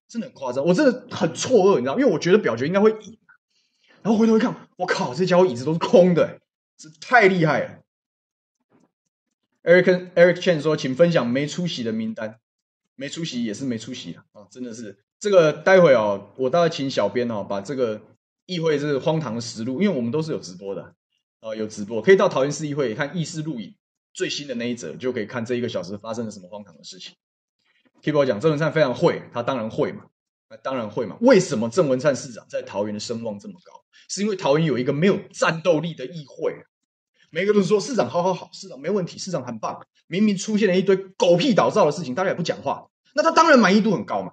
[0.07, 3.19] 真的很夸张，我真的很错愕，你知道，因为我觉得表决应该会赢。
[4.03, 6.41] 然后回头一看，我靠，这家伙椅子都是空的，
[6.77, 7.79] 这太厉害了。
[9.63, 12.39] Eric Eric Chen 说：“请分享没出席的名单，
[12.99, 15.53] 没出席也是没出席啊，真的是这个。
[15.53, 18.01] 待会哦，我大概请小编哦，把这个
[18.47, 20.83] 议会这个荒唐的实录，因为我们都是有直播的
[21.39, 23.73] 啊，有直播可以到桃园市议会看议事录影
[24.13, 27.15] 最新的那一则，就可以看这一个小时发生了什么荒唐的事情。
[28.03, 30.05] Keyboard 讲郑文灿非常会，他当然会嘛。”
[30.51, 31.15] 那当然会嘛？
[31.21, 33.85] 为什么郑文灿市长在桃园的声望这么高？
[34.09, 36.57] 是因为桃园有一个没有战斗力的议会。
[37.31, 39.79] 每个人都说市长好好好，市长没问题，市长很棒。
[40.09, 44.33] 明明出现了一堆狗屁倒灶的事情，大家也不讲话，那他当然满意度很高嘛。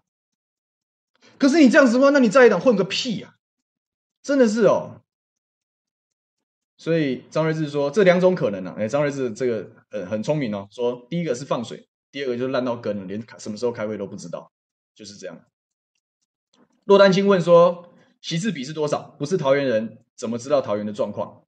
[1.38, 4.24] 可是你这样子的话，那你在野党混个屁呀、啊！
[4.24, 5.02] 真的是哦。
[6.78, 8.76] 所以张瑞智说这两种可能啊。
[8.78, 14.52] 哎，张瑞智这个呃很聪明哦，说第一个是放水，第二个就是烂到根了，连什么时候开会都不知道，
[14.94, 15.42] 就是这样。
[16.86, 19.16] 骆丹青问说：“席次比是多少？
[19.18, 21.44] 不是桃园人怎么知道桃园的状况？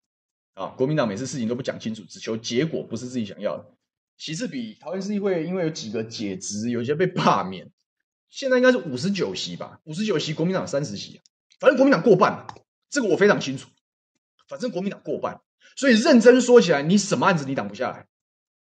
[0.55, 3.76] 啊，国民党每次事情都不讲清楚，只求结果，不是自己想要的。
[4.17, 7.69] 其次比桃园市议会因为有几个解职，有些被罢免，
[8.29, 9.79] 现在应该是五十九席吧？
[9.83, 11.21] 五十九席，国民党三十席，
[11.59, 12.47] 反正国民党过半，
[12.89, 13.69] 这个我非常清楚。
[14.47, 15.41] 反正国民党过半，
[15.75, 18.07] 所以认真说起来，你什么案子你挡不下来？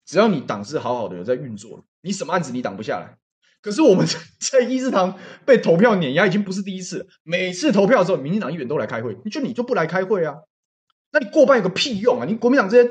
[0.06, 3.18] 只要你党是好好的有在运作，你什么案子你挡不下来？”
[3.62, 4.08] 可是我们
[4.40, 7.08] 在议事堂被投票碾压已经不是第一次。
[7.24, 10.36] 每次投票的时候，民进党议员都来开会，你就你就不来开会啊？
[11.12, 12.26] 那你过半有个屁用啊？
[12.26, 12.90] 你国民党这些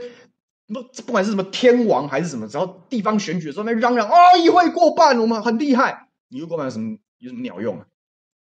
[0.69, 7.87] 不不管是什么天王还是什么，只要地方选举的时候那嚷嚷啊，议会过半，我们很厉害，你又过半有什么有什么鸟用啊？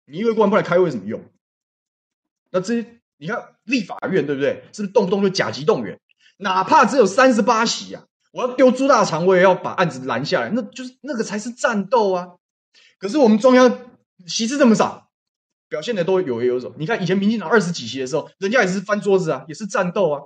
[0.05, 1.21] 你议会过半不来开会有什么用？
[2.51, 4.63] 那这些你看立法院对不对？
[4.71, 5.99] 是不是动不动就甲级动员？
[6.37, 12.29] 哪怕只有三十八席啊，我要丢猪大肠，我也要把案子拦下来，那就是那个才是战斗啊！
[12.99, 13.79] 可是我们中央
[14.27, 15.09] 席次这么少，
[15.69, 16.73] 表现的都有也有种。
[16.77, 20.21] 你看以前民进党二十几席的时候，人家也是翻桌子啊，也是战斗啊。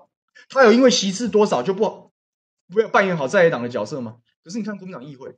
[0.49, 2.11] 他有因为席次多少就不
[2.67, 4.17] 不要扮演好在野党的角色吗？
[4.43, 5.35] 可是你看国民党议会，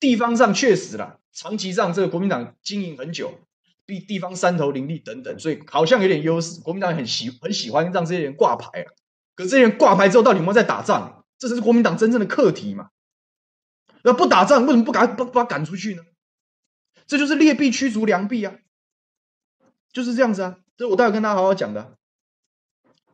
[0.00, 3.40] 地方上确实啦，长期上这个国民党经营很久，
[3.86, 6.60] 地地方山头林立等等，所以好像有点优势。
[6.60, 8.92] 国民党很喜很喜欢让这些人挂牌啊。
[9.34, 11.24] 可这些人挂牌之后，到底有没有在打仗？
[11.38, 12.88] 这才是国民党真正的课题嘛。
[14.02, 16.02] 那不打仗，为什么不赶不把他赶出去呢？
[17.06, 18.54] 这就是劣币驱逐良币啊，
[19.92, 20.58] 就是这样子啊。
[20.78, 21.96] 这我待会跟大家好好讲的。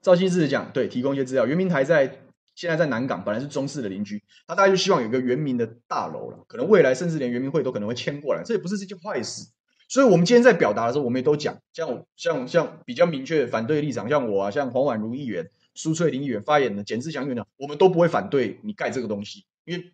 [0.03, 1.47] 赵新志讲，对，提供一些资料。
[1.47, 2.21] 原民台在
[2.55, 9.47] 现在在南港，本来是中式的邻居，他大家就希望有一个原民的大楼了，可能未来甚至连原民会都可能会迁过来，这也不是这件坏事。
[9.89, 15.51] 所以，我们今天在表达的时候，我们也都讲，像像像比较明确反对立场，像我啊，像黄婉如议员。
[15.75, 19.91] 苏翠玲议员发言的，简志祥议员呢，我们都不会反对你盖这个东西，因为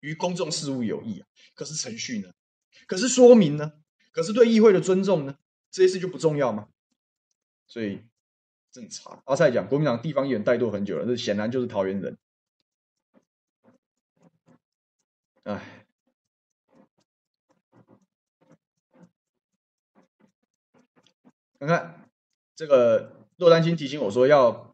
[0.00, 1.26] 于公众事务有益啊。
[1.54, 2.28] 可是程序呢？
[2.86, 3.72] 可是说明呢？
[4.10, 5.36] 可是对议会的尊重呢？
[5.70, 6.68] 这些事就不重要吗？
[7.66, 8.00] 所以
[8.72, 9.22] 正常。
[9.26, 12.18] 阿蔡讲，国民党地方议员怠惰很久了，这显然就是桃园人。
[15.44, 15.86] 哎，
[21.60, 22.08] 看看
[22.56, 24.72] 这个洛丹青提醒我说要。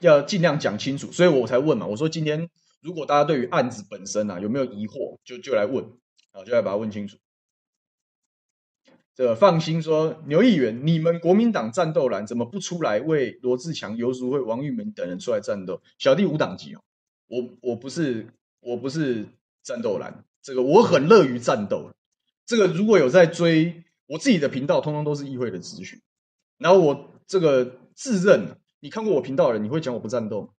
[0.00, 1.86] 要尽量讲清楚，所以我才问嘛。
[1.86, 2.50] 我说今天
[2.82, 5.82] 如果大家对于案子本身啊有没有疑惑，就就来问
[6.32, 7.16] 啊，就来把它问清楚。
[9.14, 15.80] 这放心说，牛议员，你们国民党战斗蓝怎么不出来为罗志强、游淑慧、王玉明等人出来战斗？
[15.98, 16.80] 小弟无党籍哦，
[17.28, 18.26] 我我不是
[18.60, 19.26] 我不是
[19.62, 21.90] 战斗蓝，这个我很乐于战斗。
[22.44, 26.00] 这个如果有在追我自己的频道，通通都是议会的资讯。
[26.58, 28.58] 然后我这个自认。
[28.80, 30.52] 你看过我频道的人，你会讲我不战斗？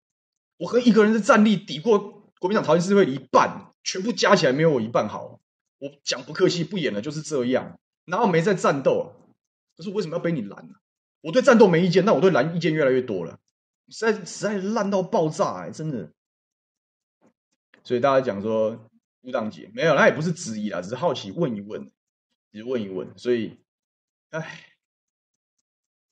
[0.58, 2.00] 我和一个人的战力抵过
[2.40, 5.40] 国民党桃园市会一半，全部加起来没有我一半好。
[5.78, 7.78] 我讲不客气，不演了就是这样。
[8.06, 9.14] 然后没在战斗？
[9.76, 10.76] 可是我为什么要被你拦呢？
[11.22, 13.40] 我对战斗没意见，但我对蓝意见越来越多了，
[13.90, 16.12] 实在实在烂到爆炸哎、真的。
[17.84, 18.90] 所以大家讲说
[19.22, 21.92] 无党籍没有，那也不是质疑啦，只是好奇问一问，
[22.52, 23.18] 只是问一问。
[23.18, 23.60] 所以，
[24.30, 24.72] 哎。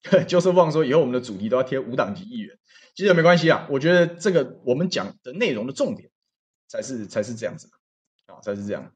[0.27, 2.59] 就是忘说，以后我们的主题都要贴无党籍议员，
[2.93, 3.65] 其实没关系啊。
[3.71, 6.11] 我觉得这个我们讲的内容的重点
[6.67, 7.69] 才是才是这样子
[8.25, 8.93] 啊，才是这样。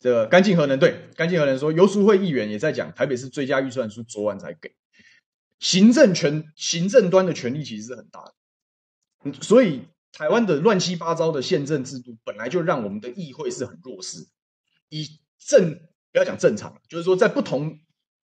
[0.00, 4.74] 这个干净核能对干净核能说，游淑慧议员也在讲，台北市追加预算书昨晚才给，
[5.60, 14.26] 行政权行政端的权力其实是很大的，所以台湾的乱七八糟的宪政制度本来就让我们的议会是很弱势，
[14.88, 15.20] 以。
[15.42, 15.74] 正
[16.12, 17.80] 不要讲正常，就是说在不同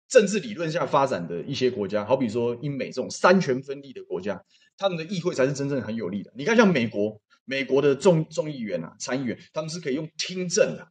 [0.08, 4.42] 政治理论下发展的一些国家，好比说英美这种三权分立的国家，
[4.78, 6.32] 他们的议会才是真正很有力的。
[6.38, 10.88] 你看，像美国，美国的众众议员啊、参议员，他们是可以用听证的，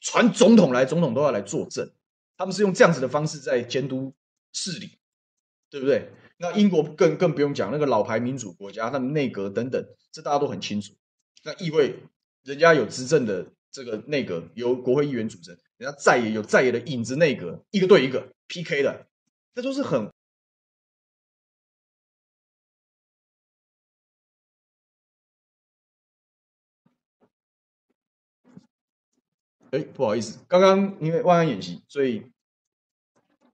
[0.00, 1.90] 传总统来，总统都要来作证，
[2.36, 4.14] 他们是用这样子的方式在监督
[4.52, 4.98] 治理，
[5.70, 6.10] 对不对？
[6.38, 10.94] 那英国更更不用讲，那个老牌民主国家，他们内阁等等，这大家都很清楚。
[11.44, 11.96] 那议会，
[12.44, 13.46] 人家有执政的。
[13.70, 19.06] 这个内阁由国会议员组成，人家在野有在野的影子内阁，一个对一个 PK 的，
[19.54, 20.10] 这都是很……
[29.70, 32.30] 哎，不好意思，刚刚因为万安演习，所以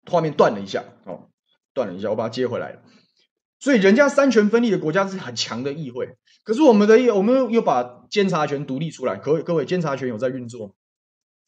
[0.07, 1.29] 画面断了一下，哦，
[1.73, 2.83] 断了一下，我把它接回来了。
[3.59, 9.17] 所以人家三权分立的国家是很强的议会，可是我们的，我们又把监察权独立出来。
[9.17, 10.75] 各位，各位，监察权有在运作吗？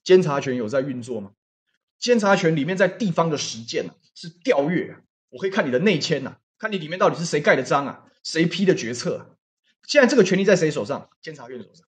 [0.02, 1.32] 监察权有在运作吗？
[1.98, 4.96] 监察权里面在地方的实践是调阅，
[5.28, 9.26] 我可以看你的内签呐，看你里面到底是谁盖的章啊，谁批的决策啊。
[9.86, 11.10] 现在这个权力在谁手上？
[11.20, 11.86] 监察院手上，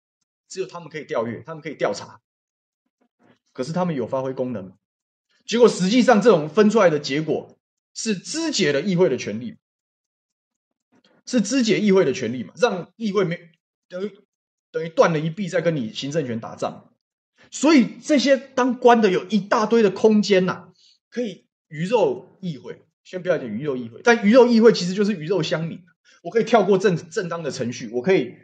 [0.47, 2.21] 只有他们可以调阅，他们可以调查。
[3.57, 4.71] 可是他们有发挥功能，
[5.47, 7.57] 结果实际上这种分出来的结果
[7.95, 9.57] 是肢解了议会的权利。
[11.25, 12.53] 是肢解议会的权利嘛？
[12.55, 13.39] 让议会没
[13.89, 14.11] 等于
[14.71, 16.93] 等于断了一臂，在跟你行政权打仗。
[17.49, 20.69] 所以这些当官的有一大堆的空间呐、啊，
[21.09, 22.83] 可以鱼肉议会。
[23.03, 25.81] 先不要讲鱼肉议会，但鱼肉议会其实就是鱼肉乡民。
[26.21, 28.35] 我可以跳过正正当的程序，我可以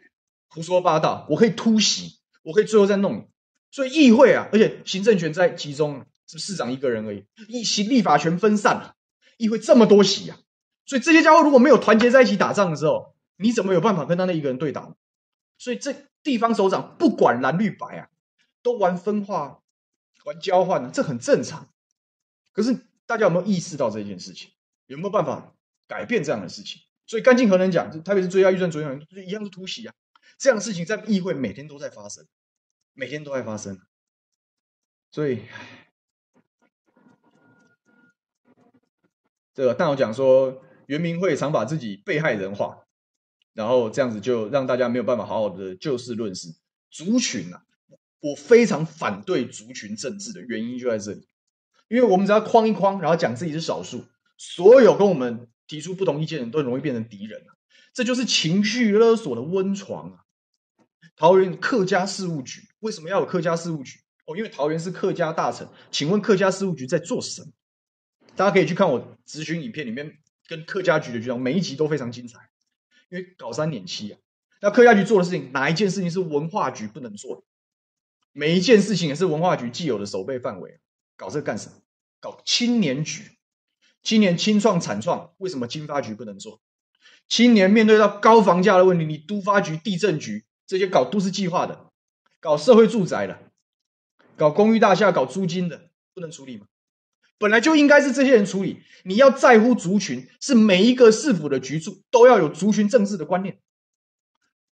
[0.47, 3.32] 胡说八道，我可以突袭，我可以最后再弄你。
[3.73, 8.93] 所以议会啊，而且行政权在集中，是市长一个人而已，议行立法权分散了，
[9.37, 10.37] 议会这么多席啊。
[10.85, 14.95] 所以这些家伙如果没有团结在一起打仗的时候，你怎么有办法跟他那一个人对打？
[15.57, 18.09] 所以这地方首长不管蓝绿白啊，
[18.61, 19.63] 都玩分化、
[20.25, 21.67] 玩交换呢，这很正常。
[22.51, 24.51] 可是大家有没有意识到这件事情？
[24.85, 25.55] 有没有办法
[25.87, 26.79] 改变这样的事情。
[27.07, 29.93] 所以干净核能讲，特别是追加预算、追加就一样是突袭啊。
[30.37, 32.23] 这样的事情在议会每天都在发生，
[32.93, 33.79] 每天都在发生。
[35.11, 35.41] 所以，
[39.53, 42.85] 这个但我讲说，原民会常把自己被害人化，
[43.53, 46.55] 然后这样子就让大家没有办法好好的就事论事。
[46.89, 47.63] 族群啊，
[48.19, 51.27] 我非常反对族群政治的原因就在这里，
[51.89, 54.05] 因为我们只要框一框，然后讲自己是少数，
[54.37, 57.53] 所有跟我们提出不同意见的人都容易变成敌人啊，
[57.93, 60.25] 这就是情绪勒索的温床啊。
[61.15, 63.99] 桃园客家事务局为什么要有客家事务局？
[64.25, 67.51] 哦，因为桃园是客家大城，请问客家事务局在做什么？
[68.35, 70.17] 大家可以去看我咨询影片里面
[70.47, 72.39] 跟客家局的局长，每一集都非常精彩。
[73.09, 74.19] 因为搞三点七啊，
[74.61, 77.43] 那客家局做的事情，哪一件事情是文化局不能做的？
[78.31, 80.79] 每一件事情也是文化局既有的守备范围。
[81.15, 81.75] 搞这干什么？
[82.19, 83.37] 搞青年局，
[84.01, 86.59] 青年青创产创，为什么经发局不能做？
[87.29, 91.91] 青年面对到高房价的问题，你都发局、地震局这些搞都市计划的，
[92.43, 93.39] 搞社会住宅的。
[94.35, 96.67] 搞公寓大厦、搞租金的，不能处理吗？
[97.37, 98.81] 本来就应该是这些人处理。
[99.05, 103.59] 你要在乎族群，是每一个市府的局处都要有族群政治的观念，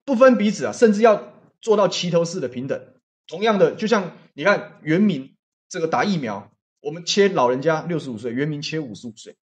[0.04, 2.94] 不分彼此啊，甚至要做到齐头式的平等。
[3.28, 5.36] 同样的，就像你看原民
[5.68, 9.36] 这个打疫苗，我们切老人家六十五岁，原民切五十五岁，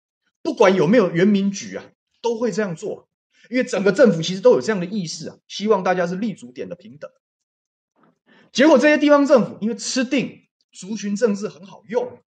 [0.41, 1.85] 不管有没有原民局啊，
[2.23, 3.07] 都会这样做，
[3.51, 7.11] 因为整个政府其实都有这样的意识啊，希望大家是立足点的平等。
[8.55, 12.23] 结果这些地方政府因为吃定族群政治很好用，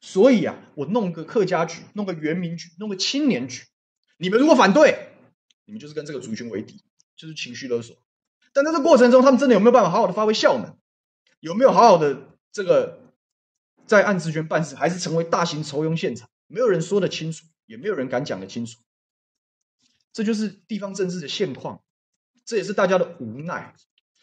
[0.00, 3.64] 所以啊，我弄个客家局，弄个原民局，弄个青年局，
[4.16, 5.10] 你们如果反对，
[5.66, 6.82] 你们就是跟这个族群为敌，
[7.16, 7.94] 就是情绪勒索。
[8.54, 10.74] 但在这过程中，他们真的有没有办法好好的发挥效能？
[11.40, 13.12] 有没有好好的这个
[13.86, 16.30] 在按职权办事，还是成为大型酬庸现场？
[16.46, 18.78] 没有人说得清楚，也没有人敢讲得清楚。
[20.14, 21.82] 这就是地方政治的现况，
[22.46, 23.74] 这也是大家的无奈。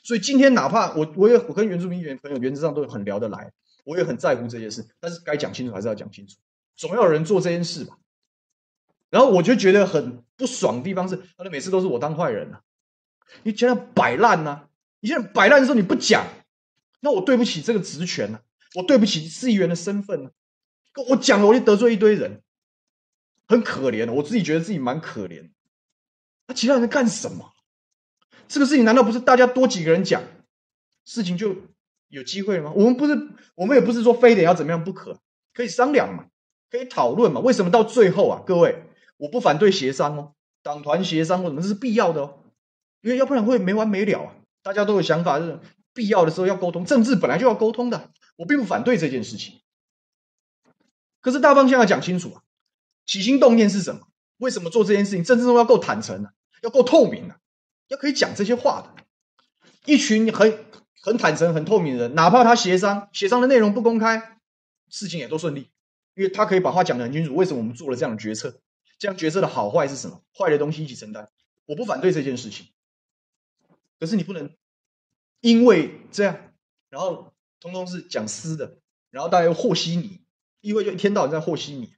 [0.10, 3.52] 所以今天哪怕我我也我跟原住民议员朋友原则上都很聊得来，
[3.84, 6.36] 我也很在乎这件事，但是该讲清楚还是要讲清楚，
[6.76, 8.00] 总要有人做这件事吧。
[9.12, 12.64] 然后我就觉得很不爽的地方是，他的每次都是我当坏人啊，
[13.44, 14.62] 你竟然摆烂呐！
[15.00, 16.26] 你现在摆烂的时候你不讲，
[17.02, 18.42] 那我对不起这个职权啊，
[18.74, 20.32] 我对不起市议员的身份啊，
[21.08, 22.42] 我讲了我就得罪一堆人，
[23.48, 25.52] 很可怜的，我自己觉得自己蛮可怜。
[26.48, 27.54] 那其他人在干什么？
[28.50, 30.24] 这个事情难道不是大家多几个人讲，
[31.06, 31.56] 事情就
[32.08, 32.74] 有机会了吗？
[32.76, 33.14] 我们不是，
[33.54, 35.20] 我们也不是说非得要怎么样不可，
[35.54, 36.26] 可以商量嘛，
[36.72, 37.40] 可以讨论嘛。
[37.40, 38.84] 为什么到最后啊，各位，
[39.18, 40.34] 我不反对协商哦，
[40.64, 42.40] 党团协商或什么这是必要的哦，
[43.02, 44.34] 因为要不然会没完没了啊。
[44.64, 45.60] 大家都有想法，是
[45.94, 49.60] 必要的时候要沟通，政治本来就要沟通的，我并不反对这件事情。
[51.22, 52.42] 可是大方向要讲清楚啊，
[53.06, 54.08] 起心动念是什么？
[54.38, 55.24] 为什么做这件事情？
[55.24, 56.34] 政治中要够坦诚啊，
[56.64, 57.38] 要够透明啊。
[57.90, 59.04] 要可以讲这些话的，
[59.86, 60.66] 一群很
[61.02, 64.40] 很坦诚、很透明的人，哪怕他协商，协商的内容不公开，
[64.90, 65.72] 事情也都顺利，
[66.14, 67.36] 因为他可以把话讲得很清楚。
[67.36, 68.62] 为什么我们做了这样的决策？
[69.00, 70.24] 这样决策的好坏是什么？
[70.38, 71.32] 坏的东西一起承担。
[71.66, 72.68] 我不反对这件事情，
[74.00, 74.56] 可是你不能
[75.42, 76.54] 因为这样，
[76.90, 78.78] 然后通通是讲私的，
[79.10, 80.22] 然后大家又和稀泥，
[80.62, 81.96] 议会就一天到晚在和稀泥，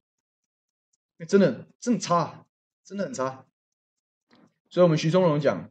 [1.28, 2.46] 真的真的差，
[2.86, 3.46] 真的很差。
[4.70, 5.70] 所以，我们徐宗荣讲。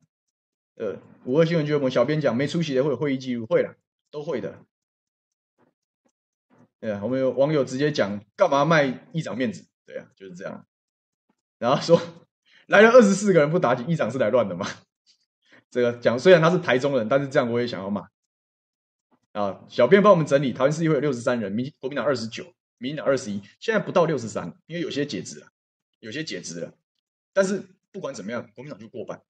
[0.80, 3.76] 呃，五二新闻局我们小编讲没出席的会有会议记录，会了，
[4.10, 4.64] 都会的。
[6.80, 9.66] 对啊，我们有网友直接讲，干嘛卖议长面子？
[9.84, 10.66] 对啊，就是这样。
[11.58, 12.00] 然后说
[12.66, 14.66] 来了二十四个人不打紧，议长是来乱的吗？
[15.70, 18.08] 这个讲虽然他是台中人，但是这样我也想要骂。
[19.32, 25.48] 啊，小编帮我们整理，台湾市议会有六十三人，民国民党二十九，民进党二十一，现在不到六十三，因为有些解职了，
[25.98, 26.72] 有些解职了。
[27.34, 27.62] 但是
[27.92, 29.22] 不管怎么样，国民党就过半。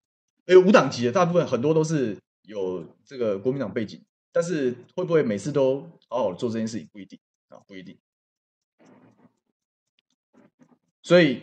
[0.55, 7.96] 有无党籍的，大部分很多都是有这个国民党背景，但是会不会每次都好好做这件事情，不一定啊，不一定。
[11.03, 11.42] 所以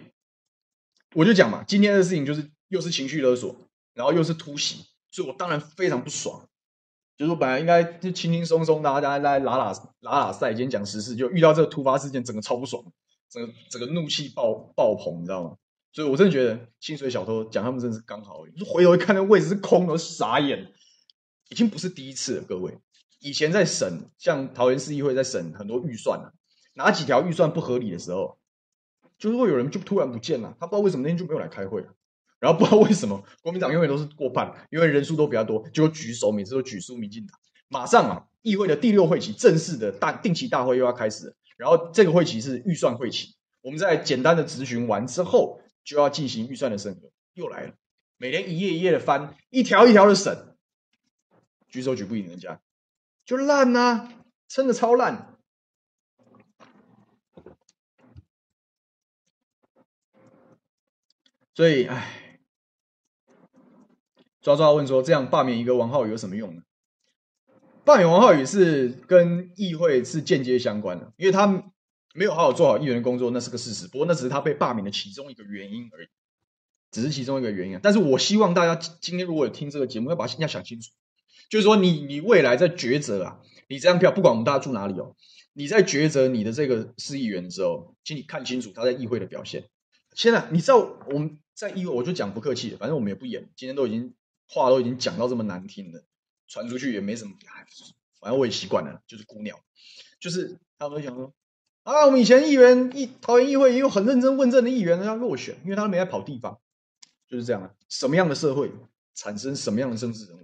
[1.14, 3.56] 我就讲嘛，今天的事情就是又是情绪勒索，
[3.94, 6.48] 然后又是突袭，所以我当然非常不爽。
[7.18, 12.84] 就是我本来应该就轻轻松松，大家来拉拉拉拉赛，今天讲时事，就遇到这个突发事件，整个超不爽，
[13.28, 15.58] 整个整个怒气爆爆棚，你知道吗？
[15.94, 18.64] 所以，我真的觉得薪水小偷讲他们真的是刚好而已。
[18.64, 20.72] 回头一看，那位置是空的，傻眼。
[21.50, 22.78] 已经不是第一次了，各位。
[23.20, 26.34] 以前在审，像桃园市议会在审很多预算啊，
[26.74, 28.38] 哪几条预算不合理的时候，
[29.18, 31.86] 就是会有人就突然不见了，他不知道为什么那天就没有来开会。
[32.40, 37.40] 然后不知道为什么国民党永远都是过半，因为人数都比较多，就举手每次都举输民进党。
[37.70, 45.62] 马上啊，议会的第六会期正式的大定期大会又要开始，然后这个会期是预算会期，我们在简单的咨询完之后。
[45.88, 47.74] 就要进行预算的审核，又来了，
[48.18, 50.58] 每天一页一页的翻，一条一条的审，
[51.70, 52.60] 举手举不赢人家，
[53.24, 54.14] 就烂呐、啊，
[54.50, 55.34] 真的超烂。
[61.56, 62.42] 所以，哎，
[64.42, 66.64] 抓抓问说，这样罢免一个王浩宇有什么用呢？
[67.86, 71.72] 罢免王浩宇是跟议会是间接相关的，因为他
[72.18, 73.88] 没有好好做好议员工作，那是个事实。
[73.88, 76.08] 不过那只是他被罢免的其中一个原因而已，
[76.92, 77.80] 只是其中一个原因。
[77.82, 80.92] 但是我希望大家今天如果有听这个节目，要把要想清楚，
[81.50, 83.40] 就是说你你未来在抉择啊，
[83.70, 85.16] 你这张票不管我们大家住哪里哦，
[85.54, 89.70] 你在抉择你的这个市议员的时候，请你看清楚他在议会的表现。
[90.16, 90.78] 现在你知道
[91.10, 91.40] 我们。
[91.58, 93.50] 在议会，我就讲不客气，反正我们也不演。
[93.56, 94.14] 今天都已经
[94.48, 96.04] 话都已经讲到这么难听了，
[96.48, 97.34] 传出去也没什么。
[98.20, 99.60] 反正我也习惯了，就是孤鸟。
[100.20, 101.34] 就是他们都讲说
[101.88, 106.60] 啊，我们以前议员议桃园议会也有很认真问政的议员要落选，因为他没在跑地方。
[107.30, 107.72] 就是这样啊。
[107.88, 108.70] 什么样的社会
[109.16, 110.42] 产生什么样的政治人物？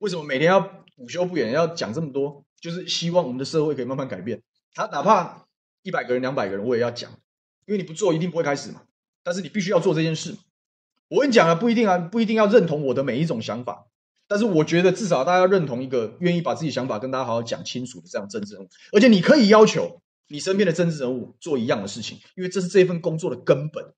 [0.00, 2.44] 为什么每天要午休不演要讲这么多？
[2.60, 4.42] 就是希望我们的社会可以慢慢改变。
[4.74, 5.46] 他哪怕
[5.82, 7.10] 一百个人、两百个人，我也要讲，
[7.64, 8.82] 因为你不做，一定不会开始嘛。
[9.22, 10.36] 但是你必须要做这件事。
[11.08, 13.86] 我跟你讲啊，不一定啊，不一定要认同我的每一种想法，
[14.28, 23.92] 但是我觉得至少大家要认同一个愿意把自己想法跟大家好好讲清楚的这样政治人物，而且你可以要求你身边的政治人物做一样的事情，因为这是这份工作的根本。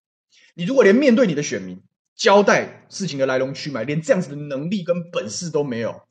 [0.55, 1.83] 你如果连面对你的选民
[2.17, 6.03] 交代事情的来龙去脉，连这样子的能力跟本事都没有，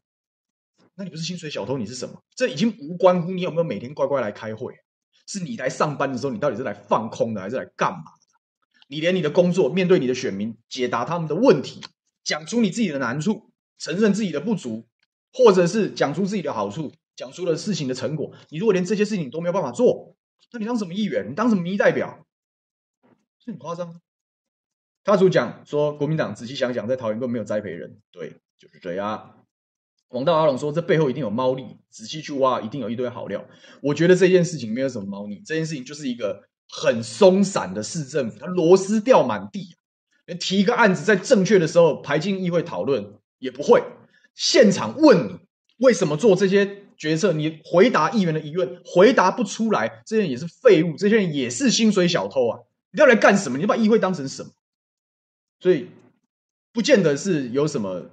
[0.95, 2.21] 那你不是薪水小偷，你是什么？
[2.35, 4.73] 这已经无关乎你有没有每天乖乖来开会，
[5.27, 8.37] 是你来上班的时候，你到底是来放空的还是来干嘛的？
[8.89, 11.81] 你连你的工作，面对你的选民，解答他们的问题，
[12.23, 14.87] 讲出你自己的难处，承认自己的不足，
[15.31, 16.93] 或者是讲出自己的好处，
[17.23, 18.33] 讲出了事情的成果。
[18.49, 20.13] 你如果连这些事情都没有办法做，
[20.51, 21.29] 那你当什么议员？
[21.31, 22.27] 你当什么民意代表？
[23.39, 24.01] 这很夸张。
[25.05, 29.45] 他主讲说，国民党仔细想想，在桃园根本没有栽培人，对，就是这样。
[30.09, 33.45] 王道阿龙说，这背后一定有猫腻，仔细去挖，一定有一堆好料。
[33.81, 36.43] 我觉得这件事情没有什么猫腻，这件事情就是一个。
[36.75, 39.75] 很松散的市政府，他螺丝掉满地，
[40.25, 43.83] 连提一个案子在正确的时候排进议会讨论也不会。
[44.33, 45.39] 现场问你
[45.77, 52.59] 为什么做这些决策，你回答议员的疑问回答不出来，这些人也是废物，这些人也是薪水小偷啊！
[52.91, 53.57] 你要来干什么？
[53.57, 54.51] 你把议会当成什么？
[55.59, 55.87] 所以
[56.71, 58.09] 不见得是有什么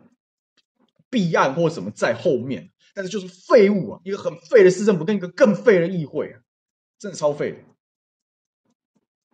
[1.09, 4.01] 弊案或什么在后面，但是就是废物啊！
[4.05, 6.41] 一个很废的市政府跟一个更废的议会啊，
[6.99, 7.59] 真的超废的。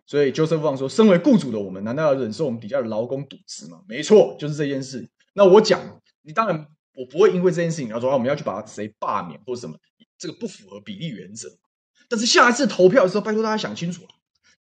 [0.05, 5.09] 所以，Joseph 说：“身为雇主的我们，难道要忍受我们底下的劳工渎职吗？”没错，就是这件事。
[5.33, 6.65] 那我讲，你当然
[6.97, 9.77] 我不会因为这件事情，然后说，我们要去把谁罢免或者什么，
[10.17, 11.47] 这个不符合比例原则。
[12.09, 14.07] 但是下一次投票的时候，拜托大家想清楚，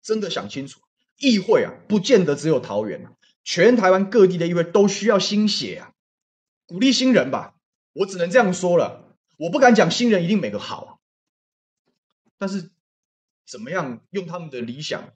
[0.02, 0.80] 真的想清楚，
[1.16, 3.12] 议会啊，不见得只有桃园啊，
[3.42, 5.92] 全台湾各地的议会都需要新血啊，
[6.66, 7.54] 鼓励新人吧。
[7.94, 11.00] 我只能这样说了，我不敢讲新人一定每个好，
[12.36, 12.70] 但是
[13.46, 15.10] 怎么样用他们的理想。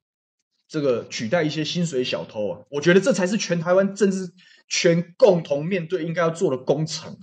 [0.66, 4.32] 这个取代一些薪水小偷啊，我觉得这才是全台湾政治
[4.70, 7.18] 全共同面对应该要做的工程。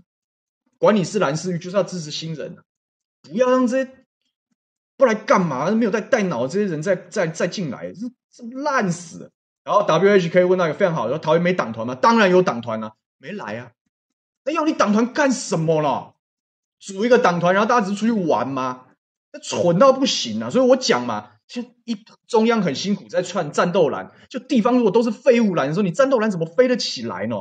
[0.77, 2.57] 管你是蓝是绿，就是要支持新人，
[3.23, 3.91] 不要让这些
[4.95, 9.31] 不来干嘛，没有带带脑的这些人再再再进来，这这烂死。
[9.63, 11.95] 然后 WHK 问到一个非常好的，说桃园没党团吗？
[11.95, 13.71] 当然有党团啊，没来啊。
[14.43, 16.15] 那要你党团干什么了？
[16.79, 18.85] 组一个党团，然后大家只是出去玩吗？
[19.33, 20.49] 那蠢到不行啊！
[20.49, 21.31] 所以我讲嘛。
[21.47, 21.95] 就一
[22.27, 27.35] 中央很辛苦在串战斗蓝，就地方如果都是废物蓝的时候，你战斗蓝怎么飞得起来呢？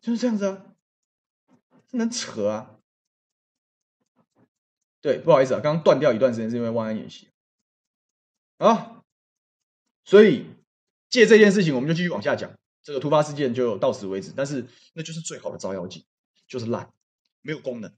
[0.00, 0.64] 就是这样子啊，
[1.88, 2.76] 这能扯啊？
[5.00, 7.28] 对，不好意思啊，刚刚断掉一段时间是因为万安演习
[8.58, 9.02] 啊，
[10.04, 10.46] 所以
[11.08, 12.50] 借这件事情，我们就继续往下讲。
[12.82, 16.04] 这个突发事件就到此为止，但是那就是最好的照妖镜，
[16.48, 16.90] 就是烂，
[17.42, 17.94] 没有功能。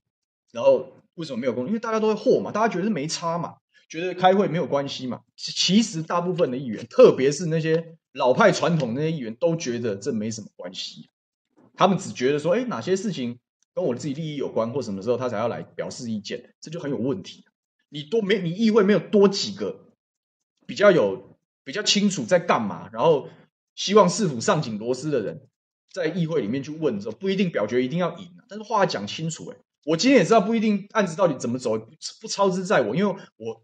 [0.51, 1.69] 然后为什么没有功能？
[1.69, 3.57] 因为大家都会货嘛，大家觉得是没差嘛。
[3.93, 5.21] 觉得开会没有关系嘛？
[5.37, 11.11] 其实大部分的议员，特别是那些老派传统那些议员，都觉得这没什么关系。
[11.75, 13.37] 他们只觉得说，哎，哪些事情
[13.75, 17.45] 跟我自己利益有关，或什么时候他才要来表示意见，这就很有问题。
[17.89, 19.91] 你多没你议会没有多几个
[20.65, 23.29] 比较有比较清楚在干嘛，然后
[23.75, 25.47] 希望市府上紧螺丝的人，
[25.91, 29.51] 在议会里面去问的时候，不一定表决一定要赢，但是话要讲清楚。
[29.51, 31.77] 哎，我今天也知道不一定案子到底怎么走，
[32.19, 33.61] 不操之在我，因为我。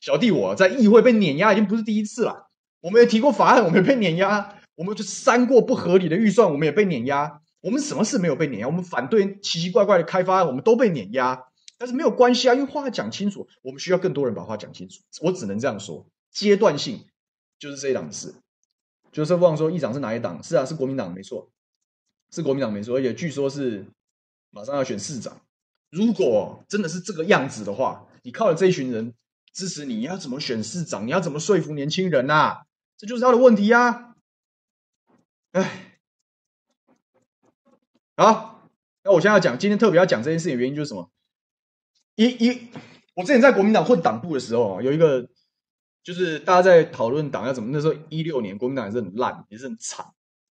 [0.00, 2.50] 小弟我在议会被碾压已经不是第一次了。
[2.80, 7.40] 我们也提过法案，我们也被碾压；我们就删过不合理的预算，我们也被碾压。
[7.60, 8.66] 我们什么事没有被碾压？
[8.66, 11.42] 我们反对奇奇怪怪的开发案，我们都被碾压。
[11.78, 15.00] 但是没有关系啊，因为话讲清楚，我们需要更多人把话讲清楚。
[15.20, 17.04] 我只能这样说，阶段性
[17.58, 18.34] 就是这一档子事，
[19.12, 20.42] 就是忘说议长是哪一党？
[20.42, 21.50] 是啊，是国民党，没错，
[22.30, 23.84] 是国民党没错，而且据说是
[24.50, 25.40] 马上要选市长。
[25.90, 29.12] 如果真的是这个样子的话，你靠着这一群人
[29.56, 31.06] 支持你，你要怎么选市长？
[31.06, 32.66] 你要怎么说服年轻人呐？
[32.98, 34.14] 这就是他的问题呀！
[35.52, 35.98] 哎，
[38.16, 38.68] 好，
[39.02, 41.10] 那我现在要讲，今天特别要讲这件事情的原因就是什么？
[42.14, 42.68] 一一，
[43.14, 45.28] 我之前在国民党混党部的时候，有一个。
[46.06, 50.06] 就是大家在讨论党要怎么，那时候一六年国民党也是很烂，也是很惨，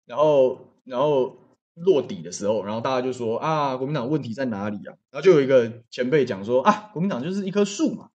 [0.07, 1.37] 然后然后
[1.75, 4.97] 落底的时候，然后大家就说啊，国民党问题在哪里啊？
[5.11, 8.09] 然后就有一个前辈讲说啊，国民党就是一棵树嘛，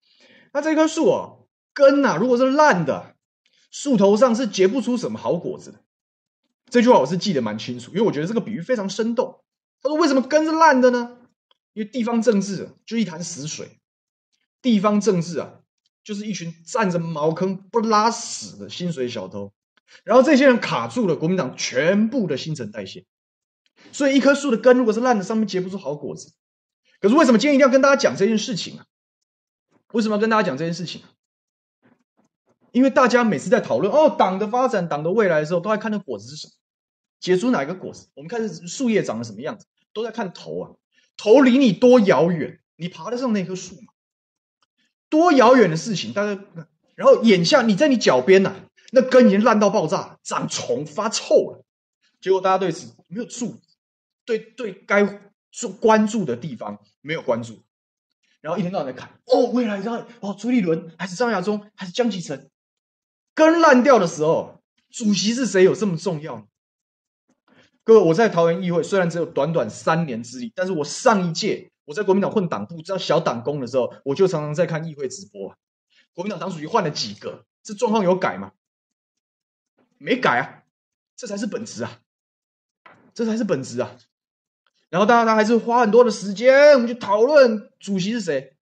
[0.56, 3.18] 那这棵树哦，根呐、啊，如果是烂的，
[3.72, 5.82] 树头上是结不出什么好果子的。
[6.70, 9.44] 这句话我是记得蛮清楚，因为我觉得这个比喻非常生动。
[9.82, 11.18] 他说为什么根是烂的呢？
[11.74, 13.80] 因为地方政治就一潭死水，
[14.62, 15.60] 地方政治啊。
[16.06, 19.52] 就是一群占着茅坑不拉屎的薪水小偷，
[20.04, 23.06] 然后这些人卡住了国民党全部的新陈代谢，
[23.92, 26.32] 所以一棵树的根如果是烂的，上面结不出好果子。
[27.02, 28.86] 可是为什么今天一定要跟大家讲这件事情啊？
[29.94, 31.02] 为什么要跟大家讲这件事情？
[32.72, 36.54] 因为大家每次在讨论哦党的发展、党的未来的时候，都在看那果子是什么，
[37.22, 38.10] 结出哪一个果子。
[38.16, 40.72] 我们看树叶长得什么样子，都在看头啊，
[41.16, 43.94] 头离你多遥远，你爬得上那棵树吗？
[45.08, 46.46] 多遥远的事情，大家，
[46.96, 48.54] 然后眼下你在你脚边呐、
[48.92, 51.64] 那根已经烂到爆炸，长虫发臭了。
[52.20, 53.62] 结果大家对此没有注意，
[54.26, 55.22] 对对该
[55.80, 57.64] 关注的地方没有关注，
[58.46, 62.52] 然后一天到晚在看哦，未来让哦朱立伦还是张亚中还是江启臣，
[63.34, 66.48] 根烂掉的时候，主席是谁有这么重要？
[67.84, 71.72] 各位，我在桃园议会虽然只有短短三年之力，但是我上一届。
[71.86, 75.58] 我在国民党混党部，当小党工的时候，我就常常在看议会直播啊。
[76.14, 78.52] 国民党党主席换了几个，这状况有改吗？
[79.98, 80.64] 没改啊，
[81.16, 82.00] 这才是本质啊，
[83.16, 83.98] 这才是本质啊。
[84.96, 88.54] 然后大家他还是花很多的时间，我们去讨论主席是谁。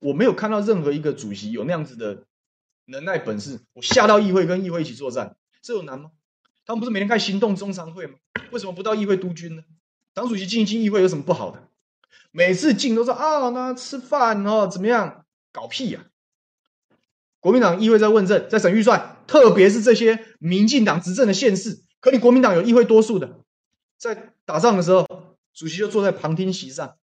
[0.00, 2.24] 我没有看到任何一个主席有那样子的
[2.86, 6.10] 能耐本事，我下到议会跟议会一起作战，这有难吗？
[6.66, 8.14] 他们不是每天开行动中常会吗？
[8.50, 9.62] 为什么不到议会督军呢？
[10.12, 11.62] 党主席进一进议会有什么不好的？
[12.32, 15.24] 每次进都说啊，那吃饭哦，怎么样？
[15.52, 16.06] 搞屁呀、
[17.38, 23.38] 国民党议会在问政，在审预算，特别是这些民进党执政的县市，可你国民党有议会多数的，
[23.96, 25.06] 在打仗的时候，
[25.54, 26.96] 主席就坐在旁听席上。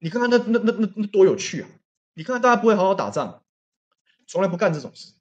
[0.00, 1.68] 你看看那那那那那多有趣啊！
[2.14, 3.42] 你看看大家不会好好打仗，
[4.26, 5.12] 从来不干这种事。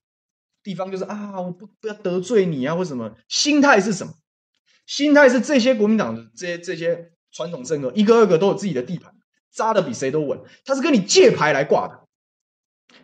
[0.63, 3.15] 地方就是啊，我不不要得罪你啊，或什么？
[3.27, 4.13] 心态是什么？
[4.85, 9.15] 心态是这些国民党的这些这些传统政客，一个二个都有自己的地盘。
[9.51, 12.05] 扎的比谁都稳，他是跟你借牌来挂的。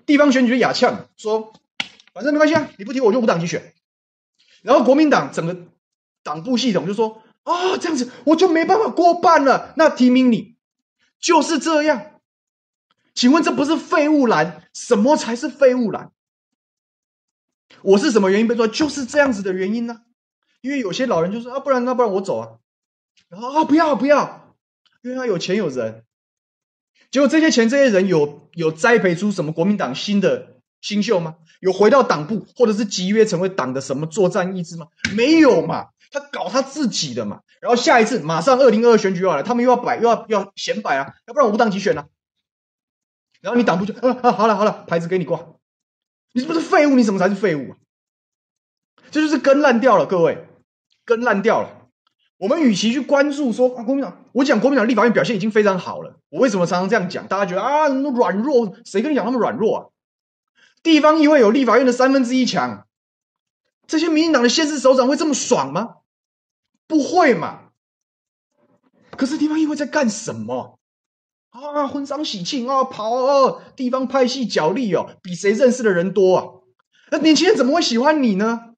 [0.05, 1.53] 地方选举亚呛说，
[2.13, 3.73] 反正没关系啊，你不提我就无党籍选。
[4.61, 5.67] 然后国民党整个
[6.23, 9.73] 党部系统就说、哦，这样子我就没办法过半了。
[9.77, 10.55] 那提名你
[11.19, 12.19] 就是这样，
[13.13, 14.67] 请问这不是废物栏？
[14.73, 16.11] 什么才是废物栏？
[17.81, 18.67] 我是什么原因被抓？
[18.67, 20.01] 就是这样子的原因呢、
[20.61, 22.59] 因为有些老人就说啊，不然那不然我走啊。
[23.29, 24.55] 然后啊，不要不要，
[25.01, 26.05] 因为他有钱有人。
[27.09, 30.50] 结果这些钱，这些人有有栽培出什么国民党新的
[30.81, 31.35] 新秀吗？
[31.59, 34.87] 有回到党部，或者是集约成为党的什么作战意志吗？
[35.15, 37.41] 没有嘛，他搞他自己的嘛。
[37.61, 42.07] 然后下一次马上二零二二选举要来，他们又要摆又要要显摆啊，要不然我无党籍选啊。
[43.41, 45.45] 然后你党部就啊啊好了好了，牌子给你挂，
[46.33, 46.95] 你是不是废物？
[46.95, 47.77] 你什么才是废物啊？
[49.11, 50.47] 这就是根烂掉了，各位，
[51.05, 51.69] 根烂掉了。
[52.37, 56.17] 我们与其去关注说啊，国民党，我讲国民党立法院表现已经非常好了。
[56.29, 57.27] 我为什么常常这样讲？
[57.27, 59.85] 大家觉得啊，软弱，谁跟你讲那么软弱啊？
[60.83, 62.87] 地方议会有立法院的三分之一强，
[63.87, 65.95] 这些民进党的县市首长会这么爽吗？
[66.87, 67.69] 不会嘛。
[69.15, 70.79] 可是地方议会在干什么
[71.51, 71.87] 啊？
[71.87, 76.45] 婚丧喜庆啊，跑啊，地方派系角力哦，比谁认识的人多啊？
[77.11, 78.73] 那年轻人怎么会喜欢你呢？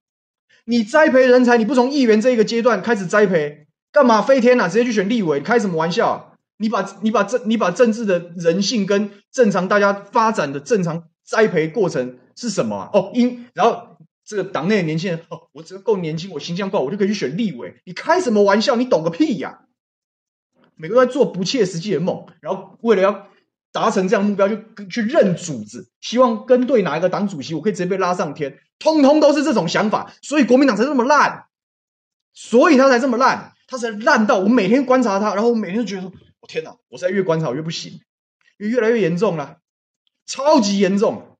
[0.65, 4.67] 你栽培人才，你不从议员这一个阶段开始栽培，干嘛飞天啊？
[4.67, 6.35] 直接去选立委，你开什么玩笑？
[6.57, 12.89] 你把你把政你把政治的人性跟正常大家发展的正常栽培过程是什么？
[12.93, 17.81] 哦，因然后这个党内的年轻人哦，我只要够年轻，我形象够，我就可以去选立委。
[17.85, 18.75] 你开什么玩笑？
[18.75, 19.65] 你懂个屁呀！
[20.75, 23.27] 每个人在做不切实际的梦，然后为了要。
[23.73, 24.55] 达成这样目标，就
[24.85, 31.45] 去认主子，希望跟对哪一个党主席，我可以直接被拉上天，通通都是这种想法，所以国民党才这么烂，
[32.33, 36.11] 所以他才这么烂，他才烂到我每天观察他，然后我每天都觉得说，
[36.41, 37.99] 我天哪，我现在越观察越不行，
[38.57, 39.57] 越越来越严重了，
[40.25, 41.37] 超级严重，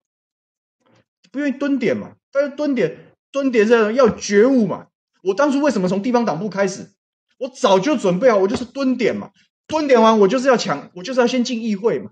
[1.32, 2.98] 不愿意蹲点嘛，但是蹲点，
[3.32, 4.88] 蹲点这要觉悟嘛。
[5.22, 6.92] 我当初为什么从地方党部开始？
[7.40, 9.32] 我早就准备好，我就是蹲点嘛。
[9.66, 12.12] 蹲点完，我就是要抢，我就是要先进议会嘛。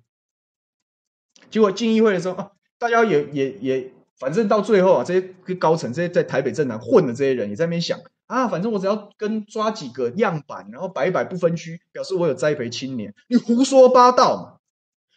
[1.49, 13.13] 结果进议会的时候啊，大家也也也，反正到最后啊，这些高层、这些在台北政坛混的这些人也在那边想啊，反正我只要跟抓几个样板，然后摆一摆不分区，表示我有栽培青年。
[13.27, 14.60] 你胡说八道嘛！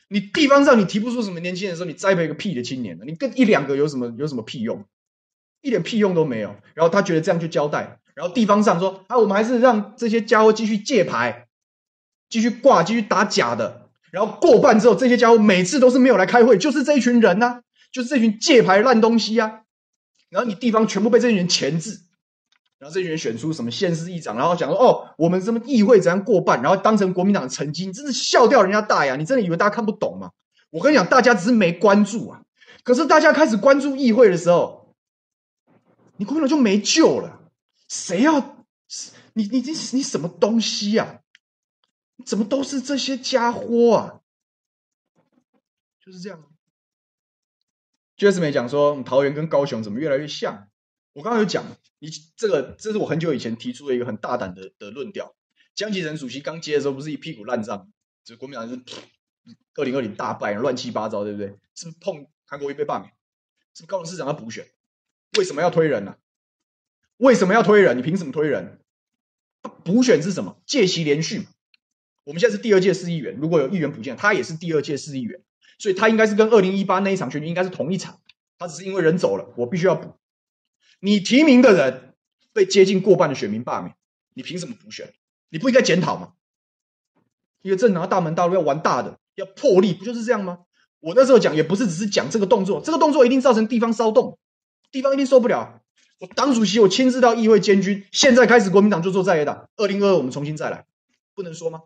[0.08, 3.04] 你地方上你提不出什么年轻人的时候，你栽培个屁的青年呢？
[3.06, 4.84] 你跟一两个有什么有什么屁用？
[5.60, 6.54] 一点屁用都没有。
[6.74, 7.98] 然后他觉得这样就交代。
[8.14, 11.48] 然后地方上说啊，我们还是让这些家伙继续借牌，
[12.28, 13.90] 继续挂，继续打假的。
[14.12, 19.62] 然后过半之后，这些家伙每次都是没有来开会，就是这一群人呐、啊，就是这群借牌烂东西啊。
[20.28, 22.02] 然后你地方全部被这群人钳制，
[22.84, 29.16] 然后这群人选出什么县市议长，然后讲说哦，我们什么议会怎样过半，然后当成国民党的成绩，你真是笑掉人家大牙！
[29.16, 30.32] 你真的以为大家看不懂吗？
[30.68, 32.42] 我跟你讲，大家只是没关注啊。
[32.82, 34.94] 可是大家开始关注议会的时候，
[36.18, 37.40] 你国民党就没救了。
[37.88, 38.38] 谁要
[39.32, 39.44] 你？
[39.44, 42.20] 你你你什么东西呀、啊？
[42.26, 44.20] 怎么都是这些家伙啊？
[46.04, 46.44] 就是这样。
[48.14, 50.68] 就是没讲说桃园跟高雄怎么越来越像。
[51.14, 51.64] 我刚刚有讲，
[52.00, 55.34] 你这个这是我很久以前提出的一个很大胆的的论调。
[55.74, 57.90] 江启臣主席刚接的时候，不是一屁股烂账，
[58.24, 58.80] 就国民党是
[59.76, 61.56] 二零二零大败，乱七八糟，对不对？
[61.74, 63.10] 是不是碰韩国瑜被罢免？
[63.74, 64.66] 是不是高雄市长要补选？
[65.38, 66.18] 为什么要推人呢、啊？
[67.16, 67.96] 为什么要推人？
[67.96, 68.80] 你凭什么推人？
[69.84, 70.60] 补选是什么？
[70.66, 71.46] 届期连续。
[72.24, 75.40] 我们现在是第二届市议员，如果有议员补进，他也是第二届市议员，
[75.78, 78.20] 所以他应该是跟二零一八那一场选举应该是同一场。
[78.58, 80.16] 他只是因为人走了，我必须要补。
[81.04, 82.14] 你提名的人
[82.54, 83.94] 被接近过半的选民罢免，
[84.32, 85.12] 你凭什么补选？
[85.50, 86.32] 你不应该检讨吗？
[87.60, 90.60] 一个政党大门大路要玩大的，要破例，不就是这样吗？
[91.00, 94.38] 我那时候讲也不是只是讲这个动作，这个动作一定造成地方骚动，
[94.90, 95.82] 地方一定受不了。
[96.20, 98.06] 我党主席，我亲自到议会监军。
[98.10, 99.68] 现在开始，国民党就做在野党。
[99.76, 100.86] 二零二二，我们重新再来，
[101.34, 101.82] 不能说吗？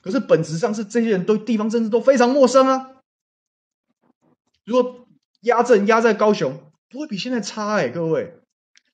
[0.00, 3.02] 可是本质上是这些人对地方政治都非常陌生啊。
[4.64, 5.06] 如果
[5.42, 8.34] 压阵压在高雄，不会比现在差哎，各位。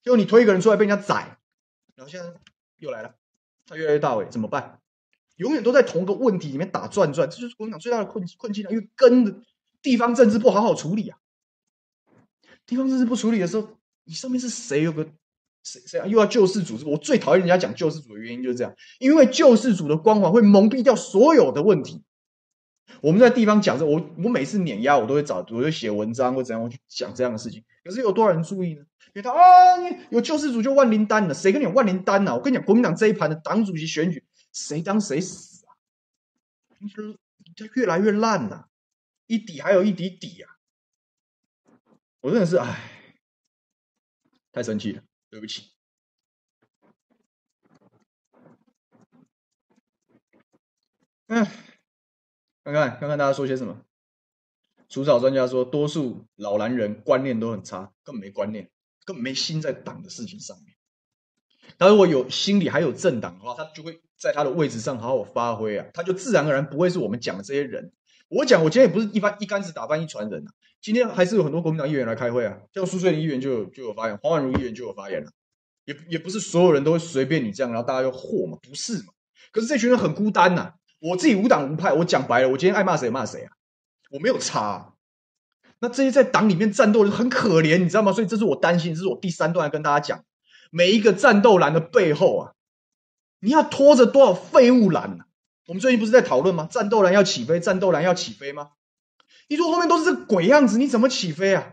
[0.02, 1.38] 就你推一个人出来被人家宰，
[1.94, 2.32] 然后现在
[2.76, 3.14] 又来了，
[3.66, 4.80] 他越来越大尾，怎么办？
[5.36, 8.70] 永远都在同一个问题里面打转转，这就是国民党最大的困困境啊！
[8.70, 9.34] 因为根的
[9.82, 11.18] 地方政治不好好处理啊，
[12.66, 13.68] 地方政治不处理的时候。
[14.06, 14.82] 你上面是谁？
[14.82, 15.08] 有个
[15.62, 16.06] 谁谁啊？
[16.06, 16.78] 又要救世主？
[16.84, 22.04] 我最讨厌人家讲救世主的原因就是这样，因为救世主的光环会蒙蔽掉所有的问题。
[23.00, 27.64] 我们在地方讲这，我我每次碾压，我都会找，我就写文章或怎样，我去讲这样的事情。
[27.84, 28.84] 可是有多少人注意呢？
[29.12, 29.76] 因为他啊，
[30.10, 32.34] 有救世主就万灵丹了，谁跟你有万灵丹呢？
[32.34, 35.76] 我跟你讲，国民党这一盘的党主席选举，谁当谁死啊？
[36.78, 37.16] 你说
[37.54, 38.68] 他越来越烂了，
[39.26, 40.56] 一底还有一底底啊！
[42.22, 42.90] 我真的是唉。
[44.50, 45.72] 太生气了，对不起。
[51.26, 51.44] 嗯，
[52.62, 53.84] 看看看看大家说些什么。
[54.94, 58.70] 除草专家说，多数老男人观念都很差，根本没观念，
[59.04, 60.76] 根本没心在党的事情上面。
[61.76, 67.90] 他如果有心里还有政党的话，他就会在他的位置上好好发挥啊，他就自然而然不会是我们讲的这些人。
[68.28, 70.52] 我讲，我今天也不是一般一竿子打翻一船人啊。
[70.80, 75.32] 今天还是有很多国民党议员来开会啊，像苏翠玲议员就有就有发言，黄婉如议员就有发言了。
[75.86, 79.12] 也也不是所有人都会随便你这样，然后大家就和嘛，不是嘛？
[79.50, 80.74] 可是这群人很孤单呐、啊。
[81.00, 83.50] 我自己无党无派，我讲白了，我今天爱骂谁骂谁啊，
[84.14, 84.94] 我没有差、
[85.80, 88.12] 那这些在党里面战斗的很可怜，你知道吗？
[88.12, 90.24] 所以这是我担心，这是我第三段跟大家讲，
[90.70, 92.54] 每一个战斗蓝的背后啊，
[93.40, 95.26] 你要拖着多少废物蓝呢、啊？
[95.66, 96.68] 我们最近不是在讨论吗？
[96.70, 98.70] 战斗蓝要起飞，战斗蓝要起飞吗？
[99.48, 101.72] 你说后面都是这鬼样子，你怎么起飞啊？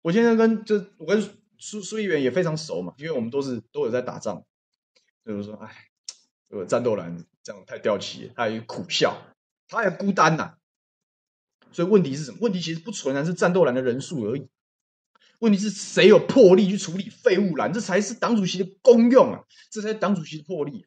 [0.00, 1.22] 我现在跟就我跟
[1.58, 4.42] 苏苏议员也非常熟嘛，因为我们都是都有在打仗，
[5.22, 5.70] 就是说，哎，
[6.48, 9.18] 这个战斗蓝这样太掉漆，他也苦笑，
[9.68, 10.58] 他也孤单呐、啊。
[11.74, 12.38] 所以问题是什么？
[12.40, 14.48] 问题其实不纯然是战斗蓝的人数而已，
[15.40, 20.86] 问题是谁有魄力去处理废物蓝，这才是党主席的功用啊，这才是党主席的魄力。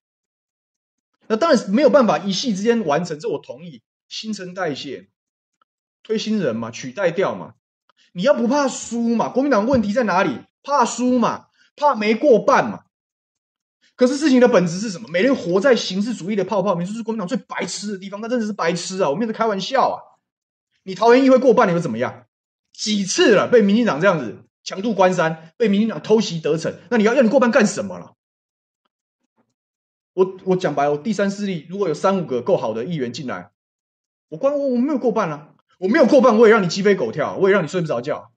[1.28, 3.84] 那当然没有办法一夕之间完成，这我同意。
[4.08, 5.10] 新陈代谢，
[6.02, 7.56] 推新人嘛，取代掉嘛。
[8.14, 9.28] 你要不怕输嘛？
[9.28, 10.40] 国民党问题在哪里？
[10.64, 11.48] 怕输嘛？
[11.76, 12.86] 怕没过半嘛？
[13.98, 15.10] 可是事情的本质是什么？
[15.10, 18.22] 每天活在形式主义的泡泡里面，就是国民党最白痴的地方。
[18.22, 19.10] 那真的是白痴啊！
[19.10, 20.00] 我没有在开玩笑啊！
[20.88, 22.28] 你桃园议会过半，你会怎么样？
[22.72, 23.50] 几次了？
[23.50, 28.16] 被民进党这样子强渡关山，被民进党偷袭得逞，那你要要你过半干什么了？
[30.14, 33.52] 我我讲白了，我第三势力如果有三五个够好的议员进来，
[34.30, 38.32] 我关我我没有过半啊，我没有过半，我也让你鸡飞狗跳，我也让你睡不着觉。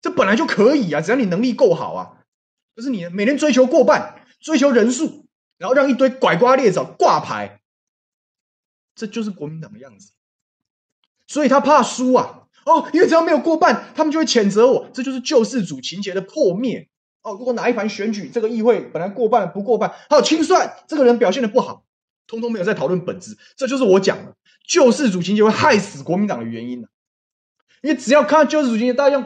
[0.00, 2.24] 这本来就可以啊，只要你能力够好啊。
[2.74, 5.26] 可是你每天追求过半，追求人数，
[5.58, 7.60] 然后让一堆拐瓜裂枣挂牌，
[8.94, 10.12] 这就是国民党的样子。
[11.26, 12.40] 所以他怕输啊。
[12.64, 16.88] 哦，因为只要没有过半，他们就会谴责我，这就是救世主情节的破灭。
[17.20, 21.84] 哦，如果哪一盘选举这个议会本来过半不过半，还有清算，这个人表现的不好，
[22.26, 24.34] 通通没有在讨论本质，这就是我讲的
[24.66, 26.88] 救世主情节会害死国民党的原因了。
[27.82, 29.22] 因为只要看到救世主情节，大家用，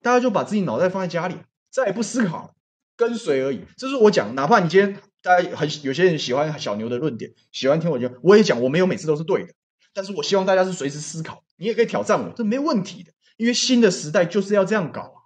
[0.00, 1.34] 大家就把自己脑袋放在家里，
[1.70, 2.50] 再也不思考了，
[2.96, 3.66] 跟随而已。
[3.76, 9.52] 这是我讲，哪怕你今天大家很有些人喜欢小牛的论点，喜欢听我讲，我也讲，我没有每次都是对的。
[9.92, 13.12] 但是我希望大家是随时思考，你也可以挑战我，这没问题的。
[13.36, 15.18] 因为新的时代就是要这样搞啊，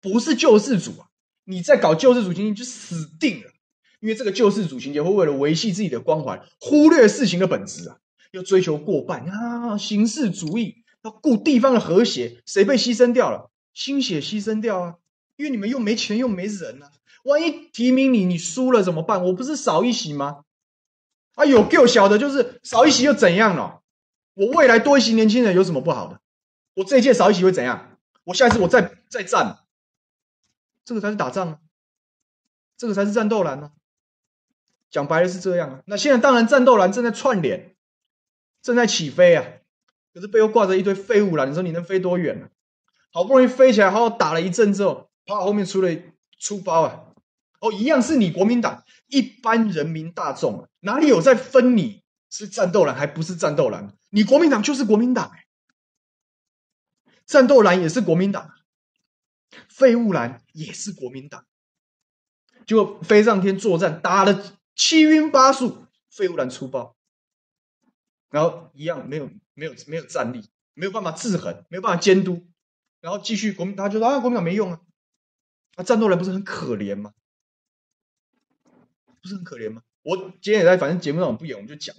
[0.00, 1.08] 不是救世主啊！
[1.44, 3.50] 你在搞救世主情节就死定了，
[3.98, 7.96] 因为这个救世主情节会为了维系自己的光环，忽略事情的本质啊，
[8.30, 13.50] 要追求过半啊，形式主义，要顾地方的和谐，谁被牺牲掉了？
[13.74, 14.94] 心血牺牲掉啊！
[15.36, 16.92] 因为你们又没钱又没人啊，
[17.24, 19.24] 万一提名你，你输了怎么办？
[19.24, 20.44] 我不是少一席吗？
[21.36, 23.82] 啊，有够小的，就是少一席又怎样了？
[24.34, 26.20] 我未来多一席年轻人有什么不好的？
[26.74, 27.98] 我这一届少一席会怎样？
[28.24, 29.60] 我下一次我再再战，
[30.84, 31.58] 这个才是打仗啊，
[32.76, 33.70] 这个才是战斗蓝呢。
[34.90, 35.80] 讲白了是这样啊。
[35.86, 37.76] 那现在当然战斗蓝正在串联，
[38.62, 39.44] 正在起飞啊，
[40.12, 42.48] 可是背后挂着一堆废物蓝，你说你能飞多远呢？
[43.12, 45.90] 好不容易飞起来，好好打了一阵之后，怕后面出了
[46.38, 47.05] 出包啊。
[47.68, 53.96] 哦，一样是你国民党，一般人民大众啊哪里有在分你是战斗蓝还不是战斗蓝？
[54.10, 55.32] 你国民党就是国民党，
[57.26, 58.52] 战斗蓝也是国民党，
[59.68, 61.44] 废物蓝也是国民党，
[62.64, 66.96] 就飞上天作战打得七晕八素，废物蓝出包，
[68.30, 72.46] 然后一样没有没有没有战力，没有办法制衡，没有办法监督，
[73.00, 74.80] 然后继续国民党就说啊国民党没用啊，
[75.76, 77.12] 啊战斗蓝不是很可怜吗？
[79.26, 79.82] 不是很可怜吗？
[80.02, 81.96] 我今天也在，反正节目上我不演，我们就讲。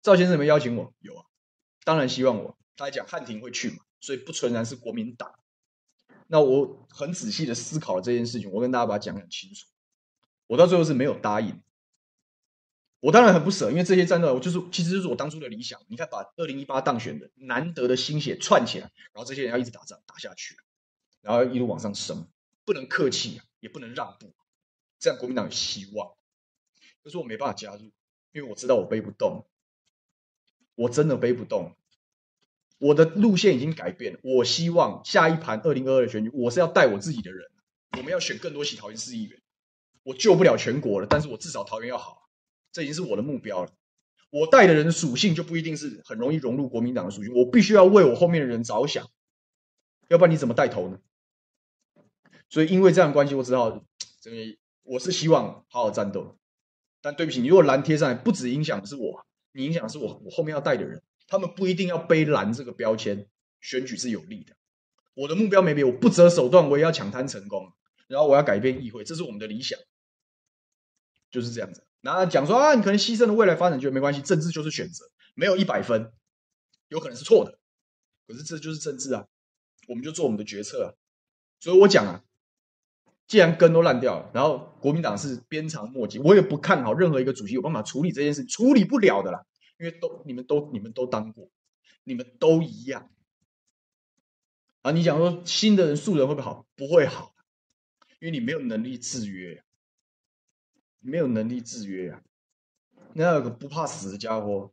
[0.00, 0.94] 赵先生有没有邀请我？
[1.00, 1.24] 有啊，
[1.84, 2.56] 当然希望我。
[2.76, 5.34] 他还讲汉庭会去嘛，所以不纯然是国民党。
[6.28, 9.66] 那我很仔细的思考了这件事情，我跟大家把它讲很清楚。
[10.46, 11.60] 我到最后是没有答应。
[13.00, 15.80] 我当然很不舍，因为这些战斗，我就是其实就是我当初的理想。
[15.88, 20.56] 你看，把二零一八当选的难得的心血串起来，然后这些人要一直打仗打下去，
[21.20, 22.26] 然后一路往上升，
[22.64, 24.34] 不能客气，也不能让步。
[25.04, 26.14] 这样国民党有希望，
[27.02, 27.92] 可是我没办法加入，
[28.32, 29.46] 因为我知道我背不动，
[30.76, 31.76] 我真的背不动。
[32.78, 34.20] 我的路线已经改变了。
[34.22, 37.50] 我希望下一盘二零二二的选举，我是要带我自己的人，
[37.98, 39.42] 我们要选更多喜桃园市议员。
[40.04, 42.30] 我救不了全国了，但是我至少桃园要好，
[42.72, 43.70] 这已经是我的目标了。
[44.30, 49.06] 我带的人的属性就不一定是很容易融入国民党的属性，我必须要为我后面的人着想，
[50.08, 50.98] 要不然你怎么带头呢？
[52.48, 53.84] 所以因为这样关系，我只好
[54.22, 54.56] 这个。
[54.84, 56.38] 我是希望好好战斗，
[57.00, 63.26] 但对不起，你如果蓝贴上来，不只影响的是我，你影响的是我我后面要带的人，他们不一定要背蓝这个标签，
[63.62, 64.54] 选举是有利的。
[65.14, 67.72] 我的目标没变，我不择手段，我也要抢滩成功，
[68.08, 69.78] 然后我要改变议会，这是我们的理想，
[71.30, 71.86] 就是这样子。
[72.02, 76.12] 然后讲说啊，你可能牺牲了未来发展，觉得没关系，政治就是选择，没有一百分，
[76.88, 77.58] 有可能是错的，
[78.26, 79.26] 可是这就是政治啊，
[79.88, 80.92] 我们就做我们的决策啊。
[81.58, 82.22] 所以我讲啊。
[83.26, 89.44] 既然根都烂掉了，然后国民党是鞭长莫及，我也不看好任何一个主席有办法处理这件事，处理不了的啦，
[89.78, 91.48] 因为都你们都你们都当过，
[92.04, 93.10] 你们都一样。
[94.82, 96.66] 啊，你讲说新的人素人会不会好？
[96.76, 97.34] 不会好，
[98.20, 99.64] 因为你没有能力制约，
[101.00, 102.20] 没有能力制约啊。
[103.14, 104.70] 那有个不怕死的家伙，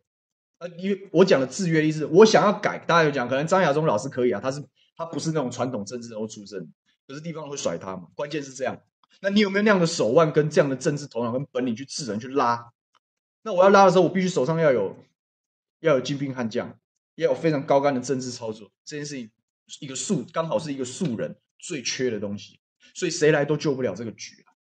[0.58, 4.62] 啊，因为我讲的制约的意思，我想要改，大家有讲，可能张亚中老师可以啊，他是
[4.98, 6.70] 他不是那种传统政治人物出身。
[7.12, 8.08] 可是地方会甩他嘛？
[8.16, 8.82] 关键是这样，
[9.20, 12.72] 那你有没有那样的手腕跟这样的政治头脑跟本领去治人去拉？
[13.42, 14.96] 那我要拉的时候，我必须手上要有
[15.82, 16.80] 要有精兵悍将，
[17.16, 18.72] 要有非常高干的政治操作。
[18.86, 19.30] 这件事情
[19.82, 22.62] 一个素刚好是一个素人最缺的东西，
[22.94, 24.56] 所以谁来都救不了这个局啊。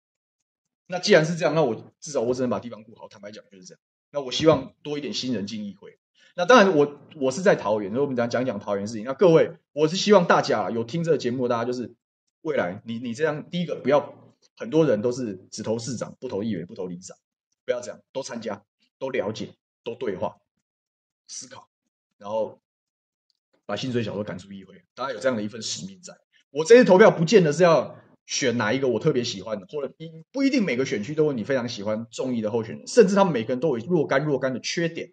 [0.86, 3.08] 那既然是这样，那我至少我只能把地方顾好。
[3.08, 3.80] 坦白讲就是这样。
[4.10, 5.98] 那我希望多一点新人进议会。
[6.34, 9.04] 那当然我，我我是在桃园，所以我们讲讲讲桃园事情。
[9.04, 11.94] 那各位，我是希望大家有听这个节目，大家就是。
[12.42, 14.14] 未来，你你这样，第一个不要
[14.56, 17.16] 很多人都是只投市长，不投议员，不投里长，
[17.64, 18.62] 不要这样，都参加，
[18.98, 20.36] 都了解，都对话，
[21.26, 21.68] 思考，
[22.16, 22.60] 然后
[23.66, 24.82] 把薪水小偷赶出议会。
[24.94, 26.16] 大家有这样的一份使命在。
[26.50, 29.92] 我这次投票不见得是要选哪一个我特别喜欢的，或者
[30.32, 35.12] 不一定每个选区都有你非常喜欢中意的候选人，甚至他们每个人都有若干若干的缺点。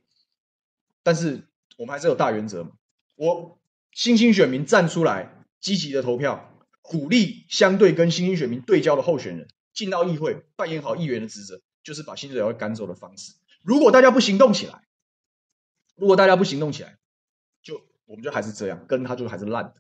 [1.04, 1.48] 但是
[1.78, 2.72] 我们还是有大原则嘛。
[3.16, 3.60] 我
[3.92, 6.55] 新兴选民站出来，积极的投票，
[6.88, 13.34] 鼓励相对跟新兴选民对焦的候选人进到议会，扮演好议员的职责，就是把新社会赶走的方式。
[13.64, 14.84] 如果大家不行动起来，
[15.96, 16.98] 如果大家不行动起来，
[17.64, 19.76] 就我们就还是这样，跟他就还是烂的。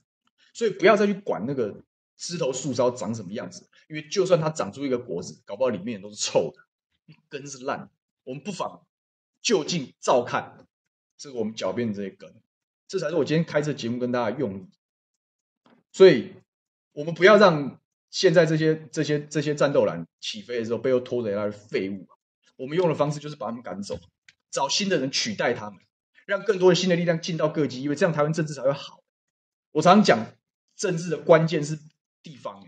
[0.53, 1.83] 所以不要再去管那个
[2.15, 7.89] 枝头树梢长什么样子，因为就算它长出一个果子，搞不好里面都是臭的，根是烂的。
[8.23, 8.85] 我们不妨
[9.41, 10.65] 就近照看
[11.17, 12.33] 这个我们狡辩的这些根，
[12.87, 14.67] 这才是我今天开这节目跟大家用意。
[15.91, 16.33] 所以，
[16.95, 22.07] 我们不要让现在这些这些这些战斗蓝起飞的时候背后拖着一大堆废物。
[22.55, 23.99] 我们用的方式就是把他们赶走，
[24.49, 25.77] 找新的人取代他们，
[26.25, 29.03] 让更多的新的力量进到各级，因为这样台湾政治才会好。
[29.73, 30.25] 我常常讲，
[30.77, 31.77] 政治的关键是
[32.23, 32.65] 地方，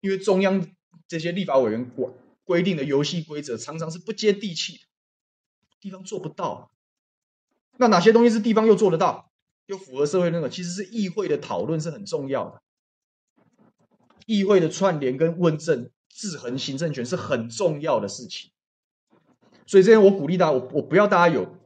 [0.00, 0.68] 因为中央
[1.06, 2.10] 这些立法委员规
[2.42, 4.80] 规定的游戏规则常常是不接地气的，
[5.80, 6.72] 地方做不到。
[7.78, 9.30] 那哪些东西是地方又做得到，
[9.66, 10.48] 又符合社会认可？
[10.48, 12.62] 其实是议会的讨论是很重要的，
[14.26, 18.50] 议会的串联跟问政、制衡行政权是很重要的事情。
[19.66, 21.58] 所以这边我鼓励大家，我我不要大家有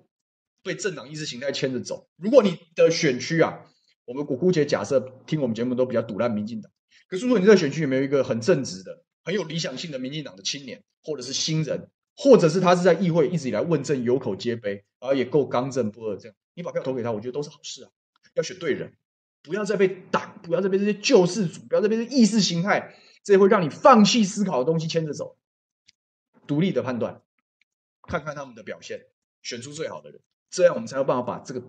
[0.63, 2.09] 被政党意识形态牵着走。
[2.17, 3.65] 如果你的选区啊，
[4.05, 6.71] 我们我姑且假设听我们节目都比较赌烂民进党，
[7.09, 17.91] 可是如果你这个选区有没有一个很正直的、很有理想性的民进党的青年，或者是新人，或者是他是在议会一直以来问政有口皆碑，然后也够刚正不阿这样，你把票投给他，我觉得都是好事啊。
[18.35, 18.93] 要选对人，
[19.49, 22.95] 不要再被党，不要再被这些救世主，不要再被这些意识形态
[23.25, 25.39] 这些会让你放弃思考的东西牵着走，
[26.47, 27.23] 独立的判断。
[28.03, 29.07] 看看他们的表现，
[29.41, 30.21] 选出最好的人，
[30.51, 31.63] 这样我们才有办法把这个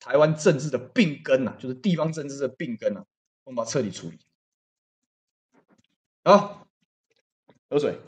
[0.00, 3.06] 台湾政治的病根呐、啊，就是地方政治的病根呐、啊，
[3.44, 4.18] 我们把它彻底处理。
[6.24, 6.66] 好，
[7.70, 8.00] 喝水。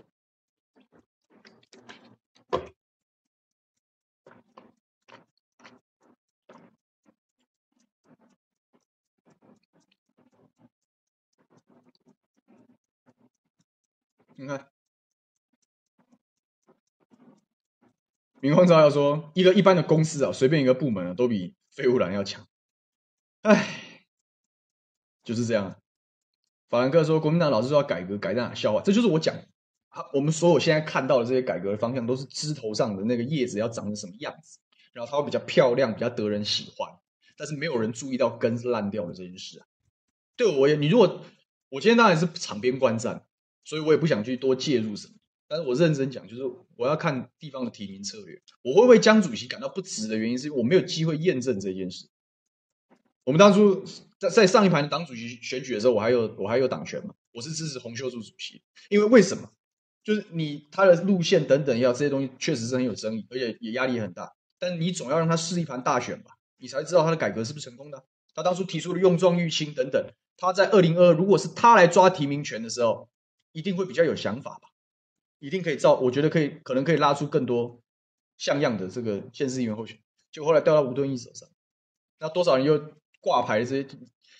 [14.37, 14.69] 你看。
[18.41, 22.47] 明光照耀说：“一个一般的公司啊，随便一个部门啊，都比废物蓝要强。
[23.43, 23.67] 哎，
[25.23, 25.81] 就是这样。”
[26.69, 28.55] 法兰克说：“国民党老是说要改革，改在哪？
[28.55, 29.35] 笑话，这就是我讲。
[30.13, 34.59] 我们所有现在看到的这些改革的方向，都是枝头上的那个叶子要长成什么样子，
[34.93, 36.99] 然后它会比较漂亮，比较得人喜欢。
[37.37, 39.67] 但是没有人注意到根是烂掉的这件事啊。
[40.37, 41.25] 对我也，你如果
[41.69, 43.25] 我今天当然是场边观战，
[43.65, 45.15] 所以我也不想去多介入什么。”
[45.47, 46.43] 但是我认真讲，就是
[46.77, 48.41] 我要看地方的提名策略。
[48.63, 52.07] 我会为江主席感到不值的原因，是因为我没有机会验证这件事。
[53.25, 53.85] 我们当初
[54.19, 57.15] 在在上一盘党主席选举的时候，我还有我还有党权嘛？
[57.33, 59.51] 我是支持洪秀柱主席，因为为什么？
[60.03, 64.33] 就是你他的路线等等要这些东西确实是很有争议，而且也压力很大。
[64.59, 68.05] 但是你总要让他试一盘大选吧，你才知道他的改革是不是成功的。
[68.35, 70.07] 他当初提出的用壮育青等等，
[70.37, 73.09] 他在二零二二如果是他来抓提名权的时候，
[73.55, 74.69] 一定会比较有想法吧。
[75.39, 77.81] 一定可以造，我觉得可以，可能可以拉出更多
[78.39, 79.99] 像样的这个县市议员候选，
[80.33, 81.49] 就后来掉到吴敦义手上，
[82.19, 83.87] 那多少人又挂牌这些？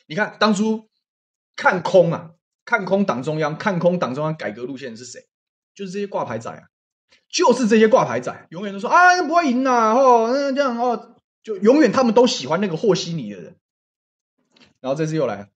[0.07, 0.89] 你看当初
[1.57, 2.33] 看空啊，
[2.65, 5.27] 看空党中央，看空党中央改革路线是谁？
[5.75, 6.71] 就是这些挂牌仔啊，
[7.29, 13.57] 就是这些挂牌仔，永远都说啊不会赢呐，哦，那这样哦，就永远他们都喜欢那个和稀泥的人。
[14.81, 15.51] 然后这次又来，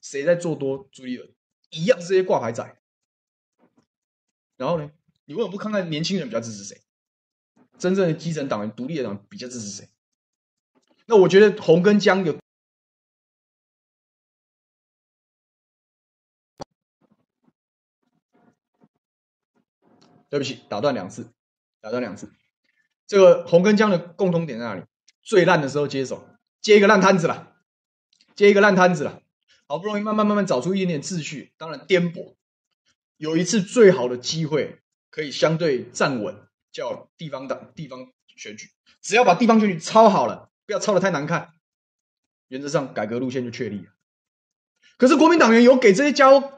[0.00, 1.30] 谁在做多朱立伦？
[1.70, 2.78] 一样是这些挂牌仔。
[4.62, 4.88] 然后呢？
[5.24, 6.80] 你为什么不看看年轻人比较支持谁？
[7.76, 9.88] 真正的基层党员、独立的党比较支持谁？
[11.06, 12.38] 那我觉得洪跟江有，
[20.28, 21.32] 对不起，打断两次，
[21.80, 22.30] 打断两次。
[23.08, 24.84] 这个洪跟江的共同点在哪里？
[25.24, 26.24] 最烂的时候接手，
[26.60, 27.56] 接一个烂摊子了，
[28.36, 29.22] 接一个烂摊子了，
[29.66, 32.36] 好不容易慢慢慢慢找出一点点秩序，当然颠簸。
[33.16, 36.34] 有一次最好的机会，可以相对站稳，
[36.72, 38.68] 叫地方党地方选举，
[39.00, 41.50] 只要把地方选举操好了，不要操得太难看，
[42.48, 43.92] 原则上改革路线就确立了。
[44.96, 46.52] 可是国民党员有给这些家伙，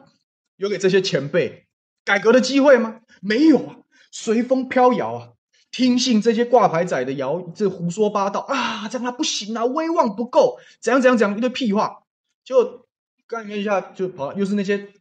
[0.57, 1.67] 有给这些前辈
[2.05, 3.01] 改革的机会吗？
[3.21, 3.77] 没有啊，
[4.11, 5.29] 随风飘摇啊，
[5.71, 12.05] 听信这些挂牌仔的谣，这胡说八道啊，这样他不行啊，威望不够，怎样怎样讲一堆屁话，
[12.43, 12.87] 就
[13.27, 14.93] 干一下就跑，又是那些。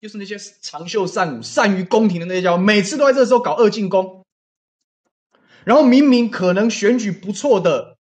[0.00, 4.24] 就是那些长袖善舞、善于宫廷的那些家伙，每次都在这个时候搞二进宫，
[5.64, 7.98] 然后明明可能选举不错的、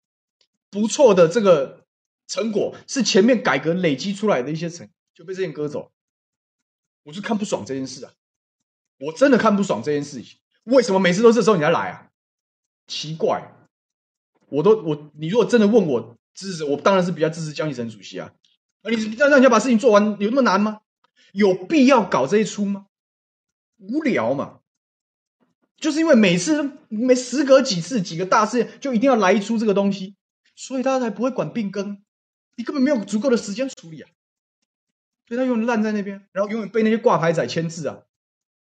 [0.70, 1.86] 不错的这个
[2.28, 5.91] 成果，是前面改革累积出来的一些成，就被这些割走。
[7.04, 8.14] 我就看不爽这件事啊！
[8.98, 10.38] 我真的看不爽这件事情。
[10.64, 12.08] 为什么每次都这时候你才来啊？
[12.88, 13.54] 奇怪，
[14.48, 18.34] 我都我你如果真的问我支持，我当然是比较支持江启臣主席啊。
[18.84, 20.80] 而你让让人家把事情做完，有那么难吗？
[21.34, 22.88] 有必要搞这一出吗？
[23.78, 24.62] 无聊嘛。
[25.76, 30.16] 就是因为每次每时隔几次几个大事件，就一定要来一出这个东西，
[30.56, 32.02] 所以他才不会管病根。
[32.56, 34.10] 你根本没有足够的时间处理啊，
[35.28, 38.04] 所以他永远烂在那边，然后永远被那些挂牌仔牵制啊。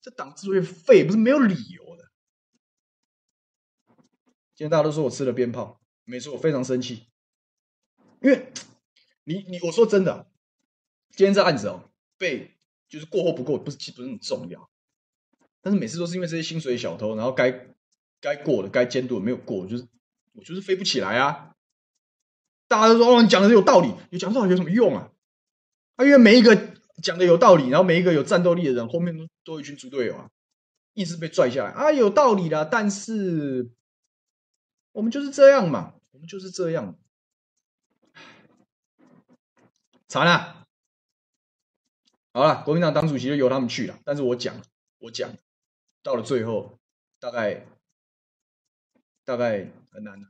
[0.00, 2.10] 这党之所以废，不是没有理由的。
[4.54, 7.08] 今天大家都说我吃了鞭炮，没错，我非常生气，
[8.20, 8.52] 因为
[9.24, 10.30] 你你我说真的，
[11.16, 12.57] 今天这案子哦，被
[12.88, 14.70] 就是过或不过，不是其实不是很重要，
[15.60, 17.68] 但是每次都是因为这些薪水小偷，然后该
[18.20, 19.86] 该过的该监督的没有过，就是
[20.32, 21.54] 我就是飞不起来啊。
[22.66, 25.10] 大家都说哦，你讲的有道理，你讲道理有什么用啊？
[25.98, 26.54] 因为每一个
[27.02, 30.30] 讲的有道理，然后每一个有战斗力的人，后面都都有一群猪队友啊，
[30.94, 33.70] 一直被拽下来啊，有道理啦，但是
[34.92, 36.96] 我们就是这样嘛，我们就是这样。
[40.08, 40.67] 惨了，
[42.38, 44.62] 好了，国民党党主席就由他们去了，但是我讲，
[44.98, 45.28] 我讲，
[46.04, 46.78] 到了最后，
[47.18, 47.66] 大概
[49.24, 50.24] 大概很难，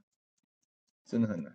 [1.04, 1.54] 真的很难。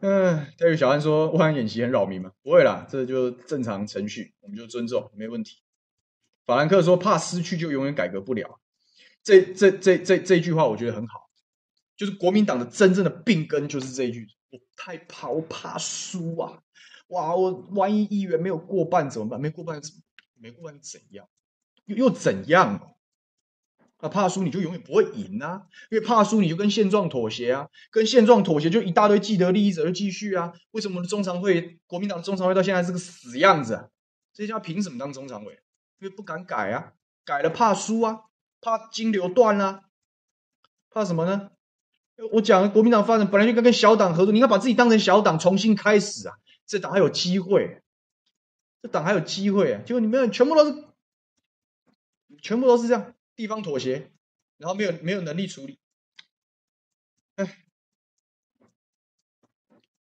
[0.00, 2.32] 嗯，戴宇小安说，万安演习很扰民吗？
[2.42, 5.58] 不会啦，这就正常程序，我们就尊重，没问题。
[6.46, 8.58] 法兰克说，怕失去就永远改革不了。
[9.22, 11.28] 这这这这这句话我觉得很好，
[11.94, 14.26] 就是国民党的真正的病根就是这一句，
[14.76, 16.62] 太怕，我怕输啊！
[17.08, 19.40] 哇，我万一议员没有过半怎么办？
[19.40, 19.80] 没过半，
[20.34, 21.28] 没过半怎样？
[21.86, 22.94] 又又怎样？
[24.00, 30.52] 那怕输你就永远不会赢啊，因为怕输你就跟现状妥协啊，跟现状妥协就一大堆既得利益者就继续啊。
[30.72, 33.88] 为什么中常会国民党中常会到现在是个死样子啊？
[34.34, 35.54] 这家凭什么当中常委？
[36.00, 36.92] 因为不敢改啊，
[37.24, 38.24] 改了怕输啊，
[38.60, 39.84] 怕金流断啊，
[40.90, 41.52] 怕什么呢？
[42.30, 46.34] 我讲国民党发展本来就该跟小党合作，你应该把自己当成小党重新开始啊，
[46.66, 47.82] 这党还有机会，
[48.82, 50.84] 这党还有机会啊，结果你们全部都是，
[52.40, 53.14] 全部都是这样。
[53.36, 54.12] 地方妥协，
[54.58, 55.80] 然后没有没有能力处理，
[57.34, 57.64] 哎，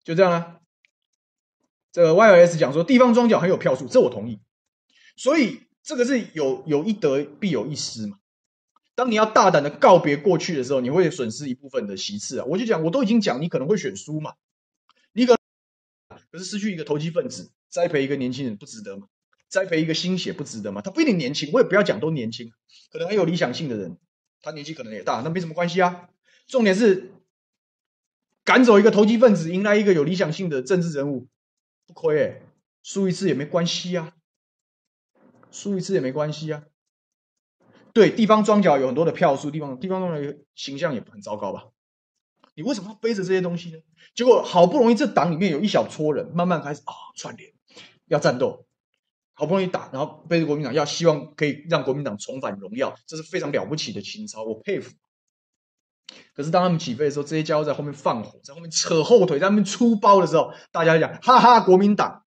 [0.06, 0.62] 就这样啊。
[1.92, 4.40] 这个 YLS 讲说地方庄脚很有票数，这我同意。
[5.18, 8.18] 所以这个是有有一得必有一失嘛。
[8.98, 12.46] 当你要大胆的告别过去的时候，你会损失一部分的席次啊。
[12.46, 14.34] 我就讲，我都已经讲，你可能会选输嘛。
[15.14, 15.38] 你可
[16.32, 19.08] 可是失去一个投机分子，栽培一个年轻人，不值得吗？
[19.50, 20.82] 栽培一个新血不值得吗？
[20.82, 22.52] 他不一定年轻，我也不要讲都年轻，
[22.92, 24.00] 可能很有理想性的人，
[24.42, 26.10] 他年纪可能也大，那没什么关系啊。
[26.48, 27.12] 重点是
[28.44, 31.28] 赶走一个投机分子，迎来一个有理想性的政治人物，
[31.86, 32.42] 不亏诶、欸，
[32.82, 34.16] 输一次也没关系啊，
[35.52, 36.64] 输一次也没关系啊。
[37.98, 41.64] 对，地方庄脚有很多的票数，地方地方庄脚形象也很糟糕吧？
[42.54, 43.80] 你为什么要背着这些东西呢？
[44.14, 47.52] 结果好不容易这党里面有一小撮人慢慢开始啊、串联，
[48.06, 48.68] 要战斗。
[49.34, 54.94] 好不容易打，然后背着国民党要希望可以让国民党重返荣耀，这是非常了不起的情操，我佩服。
[56.36, 62.26] 可是当他们起飞的时候，这些家伙在后面放火，在后面扯后腿，在后面出包的时候，大家讲哈哈，国民党，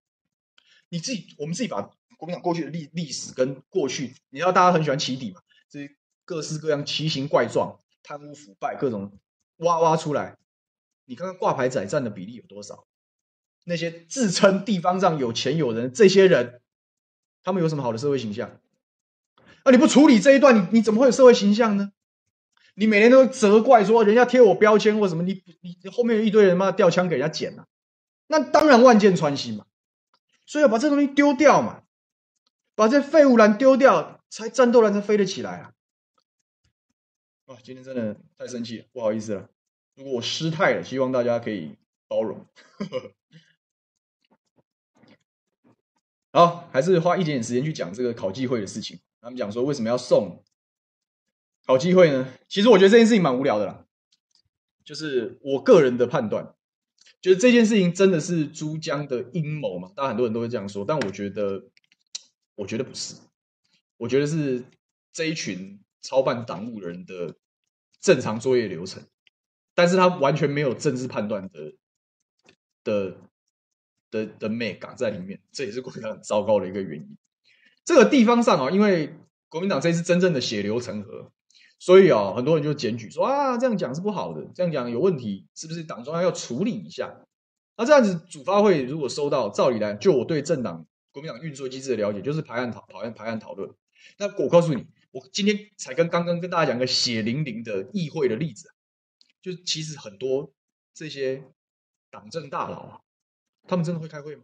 [0.89, 1.81] 你自己我们自己把
[2.17, 5.39] 国民党过去的历历史跟过去，你知道大家很喜欢起底嘛？
[5.69, 5.89] 这
[6.25, 9.11] 各式各样奇形怪状、贪污腐败各种
[9.57, 10.37] 挖挖出来，
[11.05, 12.85] 你看看挂牌仔占的比例有多少？
[13.65, 16.61] 那些自称地方上有钱有人这些人。
[17.41, 18.59] 他们有什么好的社会形象？
[19.63, 21.93] 啊，你不处理这一段，你你怎么会有社会形象呢？
[22.75, 27.65] 你每天都责怪说人家贴我标签或什么，你你后面有一堆人嘛，吊枪给人家捡了，
[28.27, 29.65] 那当然万箭穿心嘛。
[30.45, 31.83] 所以要把这东西丢掉嘛，
[32.75, 35.73] 把这废物篮丢掉，才战斗蓝才飞得起来啊！
[37.45, 39.49] 哇，今天真的太生气了，不好意思了。
[39.95, 41.75] 如果我失态了，希望大家可以
[42.07, 42.45] 包容。
[46.31, 48.99] 好，还是花一点点时间去讲这个考机会的事情。
[49.19, 50.43] 他们讲说为什么要送
[51.65, 52.31] 考机会呢？
[52.47, 53.85] 其实我觉得这件事情蛮无聊的啦。
[54.85, 56.55] 就是我个人的判断，
[57.19, 59.91] 就是这件事情真的是珠江的阴谋嘛？
[59.95, 61.63] 大家很多人都会这样说，但我觉得，
[62.55, 63.15] 我觉得不是。
[63.99, 64.63] 我觉得是
[65.13, 67.35] 这一群操办党务人的
[68.01, 69.03] 正常作业流程，
[69.75, 71.73] 但是他完全没有政治判断的
[72.83, 73.17] 的。
[74.11, 77.15] 的的美感在里面，这也是国民党很糟糕的一个原因。
[77.85, 79.13] 这个地方上啊，因为
[79.49, 81.31] 国民党这次真正的血流成河，
[81.77, 87.23] 所以啊，很多人就检举说啊，这样讲是不好的，这样讲有问题，是不是党中央要处理一下？
[87.77, 93.69] 那这样子，主发会如果收到，照理来，就我对政党国民党运作机制的了解，就是排案讨、排案、排案讨论。
[94.17, 98.73] 那我告诉你，我今天才跟刚刚跟大家讲个血淋淋的议会的例子，
[99.41, 100.53] 就其实很多
[100.93, 101.43] 这些
[102.09, 103.01] 党政大佬啊，
[103.67, 104.43] 他们真的会开会吗？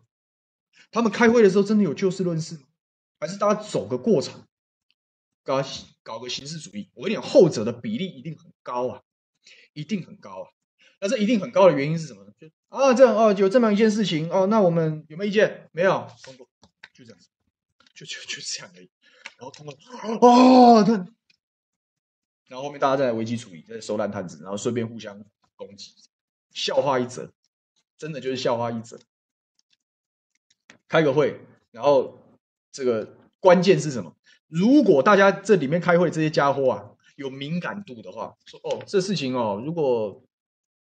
[0.91, 2.64] 他们开会的时候真的有就事论事吗？
[3.20, 4.47] 还是大家走个过场，
[5.43, 5.64] 搞
[6.03, 6.89] 搞个形式主义？
[6.93, 9.01] 我跟你讲，后者的比例一定很高啊，
[9.74, 10.51] 一定很高啊。
[10.99, 12.32] 那这一定很高的原因是什么呢？
[12.38, 15.70] 就啊，这样哦，有这么一件事情哦，那我们有没有意见？
[15.72, 16.47] 没有，通过，
[16.93, 17.30] 就这样子，
[17.93, 18.89] 就就就这样而已。
[19.38, 19.76] 然后通过，
[20.22, 20.96] 哦，对，
[22.48, 25.24] 然后后面大家再来危机处理，再收烂摊子，然后顺便互相
[25.56, 25.94] 攻击，
[26.52, 27.32] 笑话一则，
[27.98, 29.00] 真的就是笑话一则。
[30.88, 31.40] 开个会，
[31.72, 32.18] 然后
[32.72, 34.16] 这个关键是什么？
[34.48, 40.24] 如果大家这里面开会这些家伙啊有敏感度的话，说哦，这事情哦，如果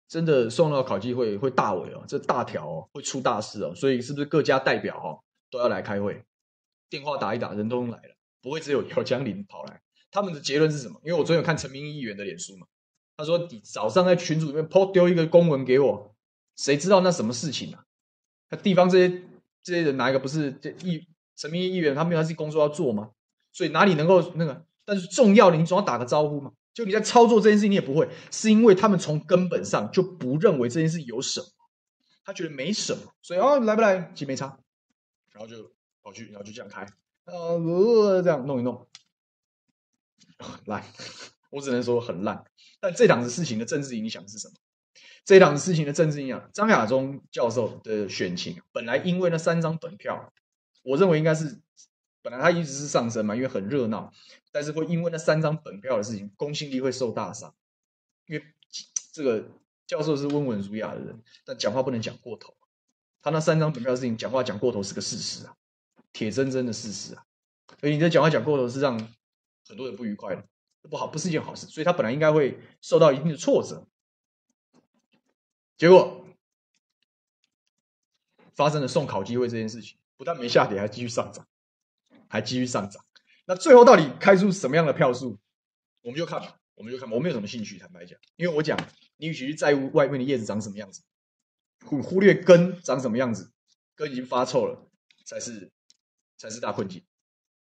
[0.08, 6.24] 真的送到考纪会会大尾哦，这大条哦会出大事哦，所以是不是各家代表哦都要来开会？
[6.90, 8.13] 电话打一打，人都来了，
[8.44, 9.82] 不会只有姚江林跑来。
[10.12, 11.02] 他们的结论是什么？
[11.04, 12.68] 因为我昨天有看陈明义议员的脸书嘛，
[13.18, 16.16] 他说你早上在群组里面 po 丢一个公文给我，
[16.56, 17.84] 谁知道那什么事情啊？
[18.50, 19.24] 那地方这些
[19.64, 21.96] 这些人哪一个不是这议陈明义议员？
[21.96, 23.10] 他们有他自己工作要做吗？
[23.52, 24.64] 所以哪里能够那个？
[24.86, 26.52] 但是重要的，你总要打个招呼嘛。
[26.74, 31.48] 就你在操作这件事情，你也不会，是因为他们从根本上就不认为这件事有什么，
[32.26, 34.60] 他觉得没什么，所以哦，来不来其实没差，
[35.32, 35.72] 然后就
[36.02, 36.86] 跑去，然后就这样开，
[37.26, 38.88] 呃，这样弄一弄，
[40.66, 40.84] 烂，
[41.52, 42.44] 我只能说很烂。
[42.80, 44.54] 但这档子事情的政治影响是什么？
[45.26, 50.34] 这档子事情的政治影响，张亚中教授的选情本来因为那三张本票，
[50.84, 51.60] 我认为应该是。
[52.22, 54.10] 本来他一直是上升嘛，因为很热闹，
[54.54, 57.54] 但是会因为那三张本票的事情，公信力会受大伤。
[58.28, 58.46] 因为
[59.12, 59.44] 这个
[59.86, 62.56] 教授是温文儒雅的人，但讲话不能讲过头。
[63.22, 65.54] 他那三张本票的事情，讲话讲过头是个事实啊，
[66.14, 67.26] 铁铮铮的事实啊。
[67.82, 68.98] 所以你的讲话讲过头是让
[69.68, 70.48] 很多人不愉快的，
[70.90, 71.68] 不好，不是一件好事。
[71.68, 73.86] 所以他本来应该会受到一定的挫折，
[75.76, 76.26] 结果
[78.54, 81.46] 发生了送考机会这件事情，不但没下跌，还继续上涨。
[82.30, 83.06] 还继续上涨，
[83.46, 85.38] 那最后到底开出什么样的票数，
[86.02, 88.76] 我们就看吧，我们就看吧，我没有什么兴趣，坦白讲，因为我讲，
[89.18, 91.04] 你与其在乎外面的叶子长什么样子，
[91.86, 93.52] 忽忽略根长什么样子，
[93.94, 94.90] 根已经发臭了，
[95.26, 95.72] 才是
[96.44, 97.02] 才是大困境。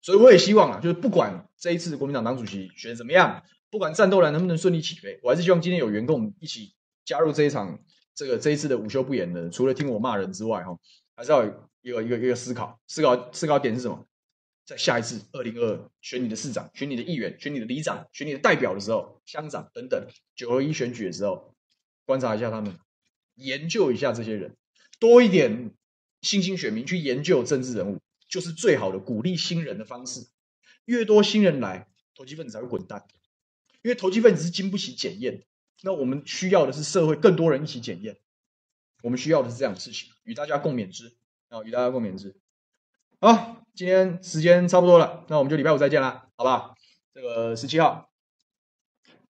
[0.01, 6.73] 所以我也希望啊，就是不管这一次国民党党主席选怎么样，不管战斗蓝能不能顺利起飞，我还是希望今天有缘跟我们一起
[7.05, 7.79] 加入这一场
[8.13, 10.77] 这个这一次的午休不演的，除了听我骂人之外，哈，
[11.15, 11.51] 还是要有
[11.81, 14.05] 一个一个一个思考，思考思考点是什么？
[14.65, 21.53] 在下一次二零二二选你的市长、选你的议员、选你的里长、选你的代表的时候，乡长等等九合一选举的时候，
[22.05, 22.77] 观察一下他们，
[23.35, 24.55] 研究一下这些人，
[24.99, 25.71] 多一点
[26.21, 27.99] 新兴选民去研究政治人物，
[28.33, 30.25] 就是最好的鼓励新人的方式。
[30.85, 33.05] 越多新人来，投机分子才会滚蛋，
[33.83, 35.43] 因为投机分子是经不起检验。
[35.83, 38.17] 那我们需要的是社会更多人一起检验，
[39.03, 41.15] 我们需要的是这样的事情，与大家共勉之
[41.49, 42.35] 啊，与大家共勉之。
[43.19, 43.59] 好。
[43.75, 46.75] 今天时间差不多了，那我们就礼拜五再见啦，好不好？
[47.11, 48.11] 这个十七号，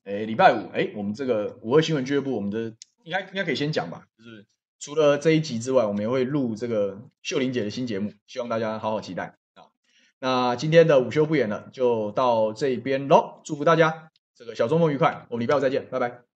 [0.04, 4.46] 哎，礼拜五，哎，我们这个五二新闻俱乐部，我们的应该应该可以先讲吧，就是
[4.84, 9.72] 除了这一集之外，我们也会录这个秀玲姐的新节目，希望大家好好期待啊。
[10.20, 16.33] 那今天的午休不演了，就到这边喽，祝福大家这个小周末愉快，我们礼拜五再见，拜拜。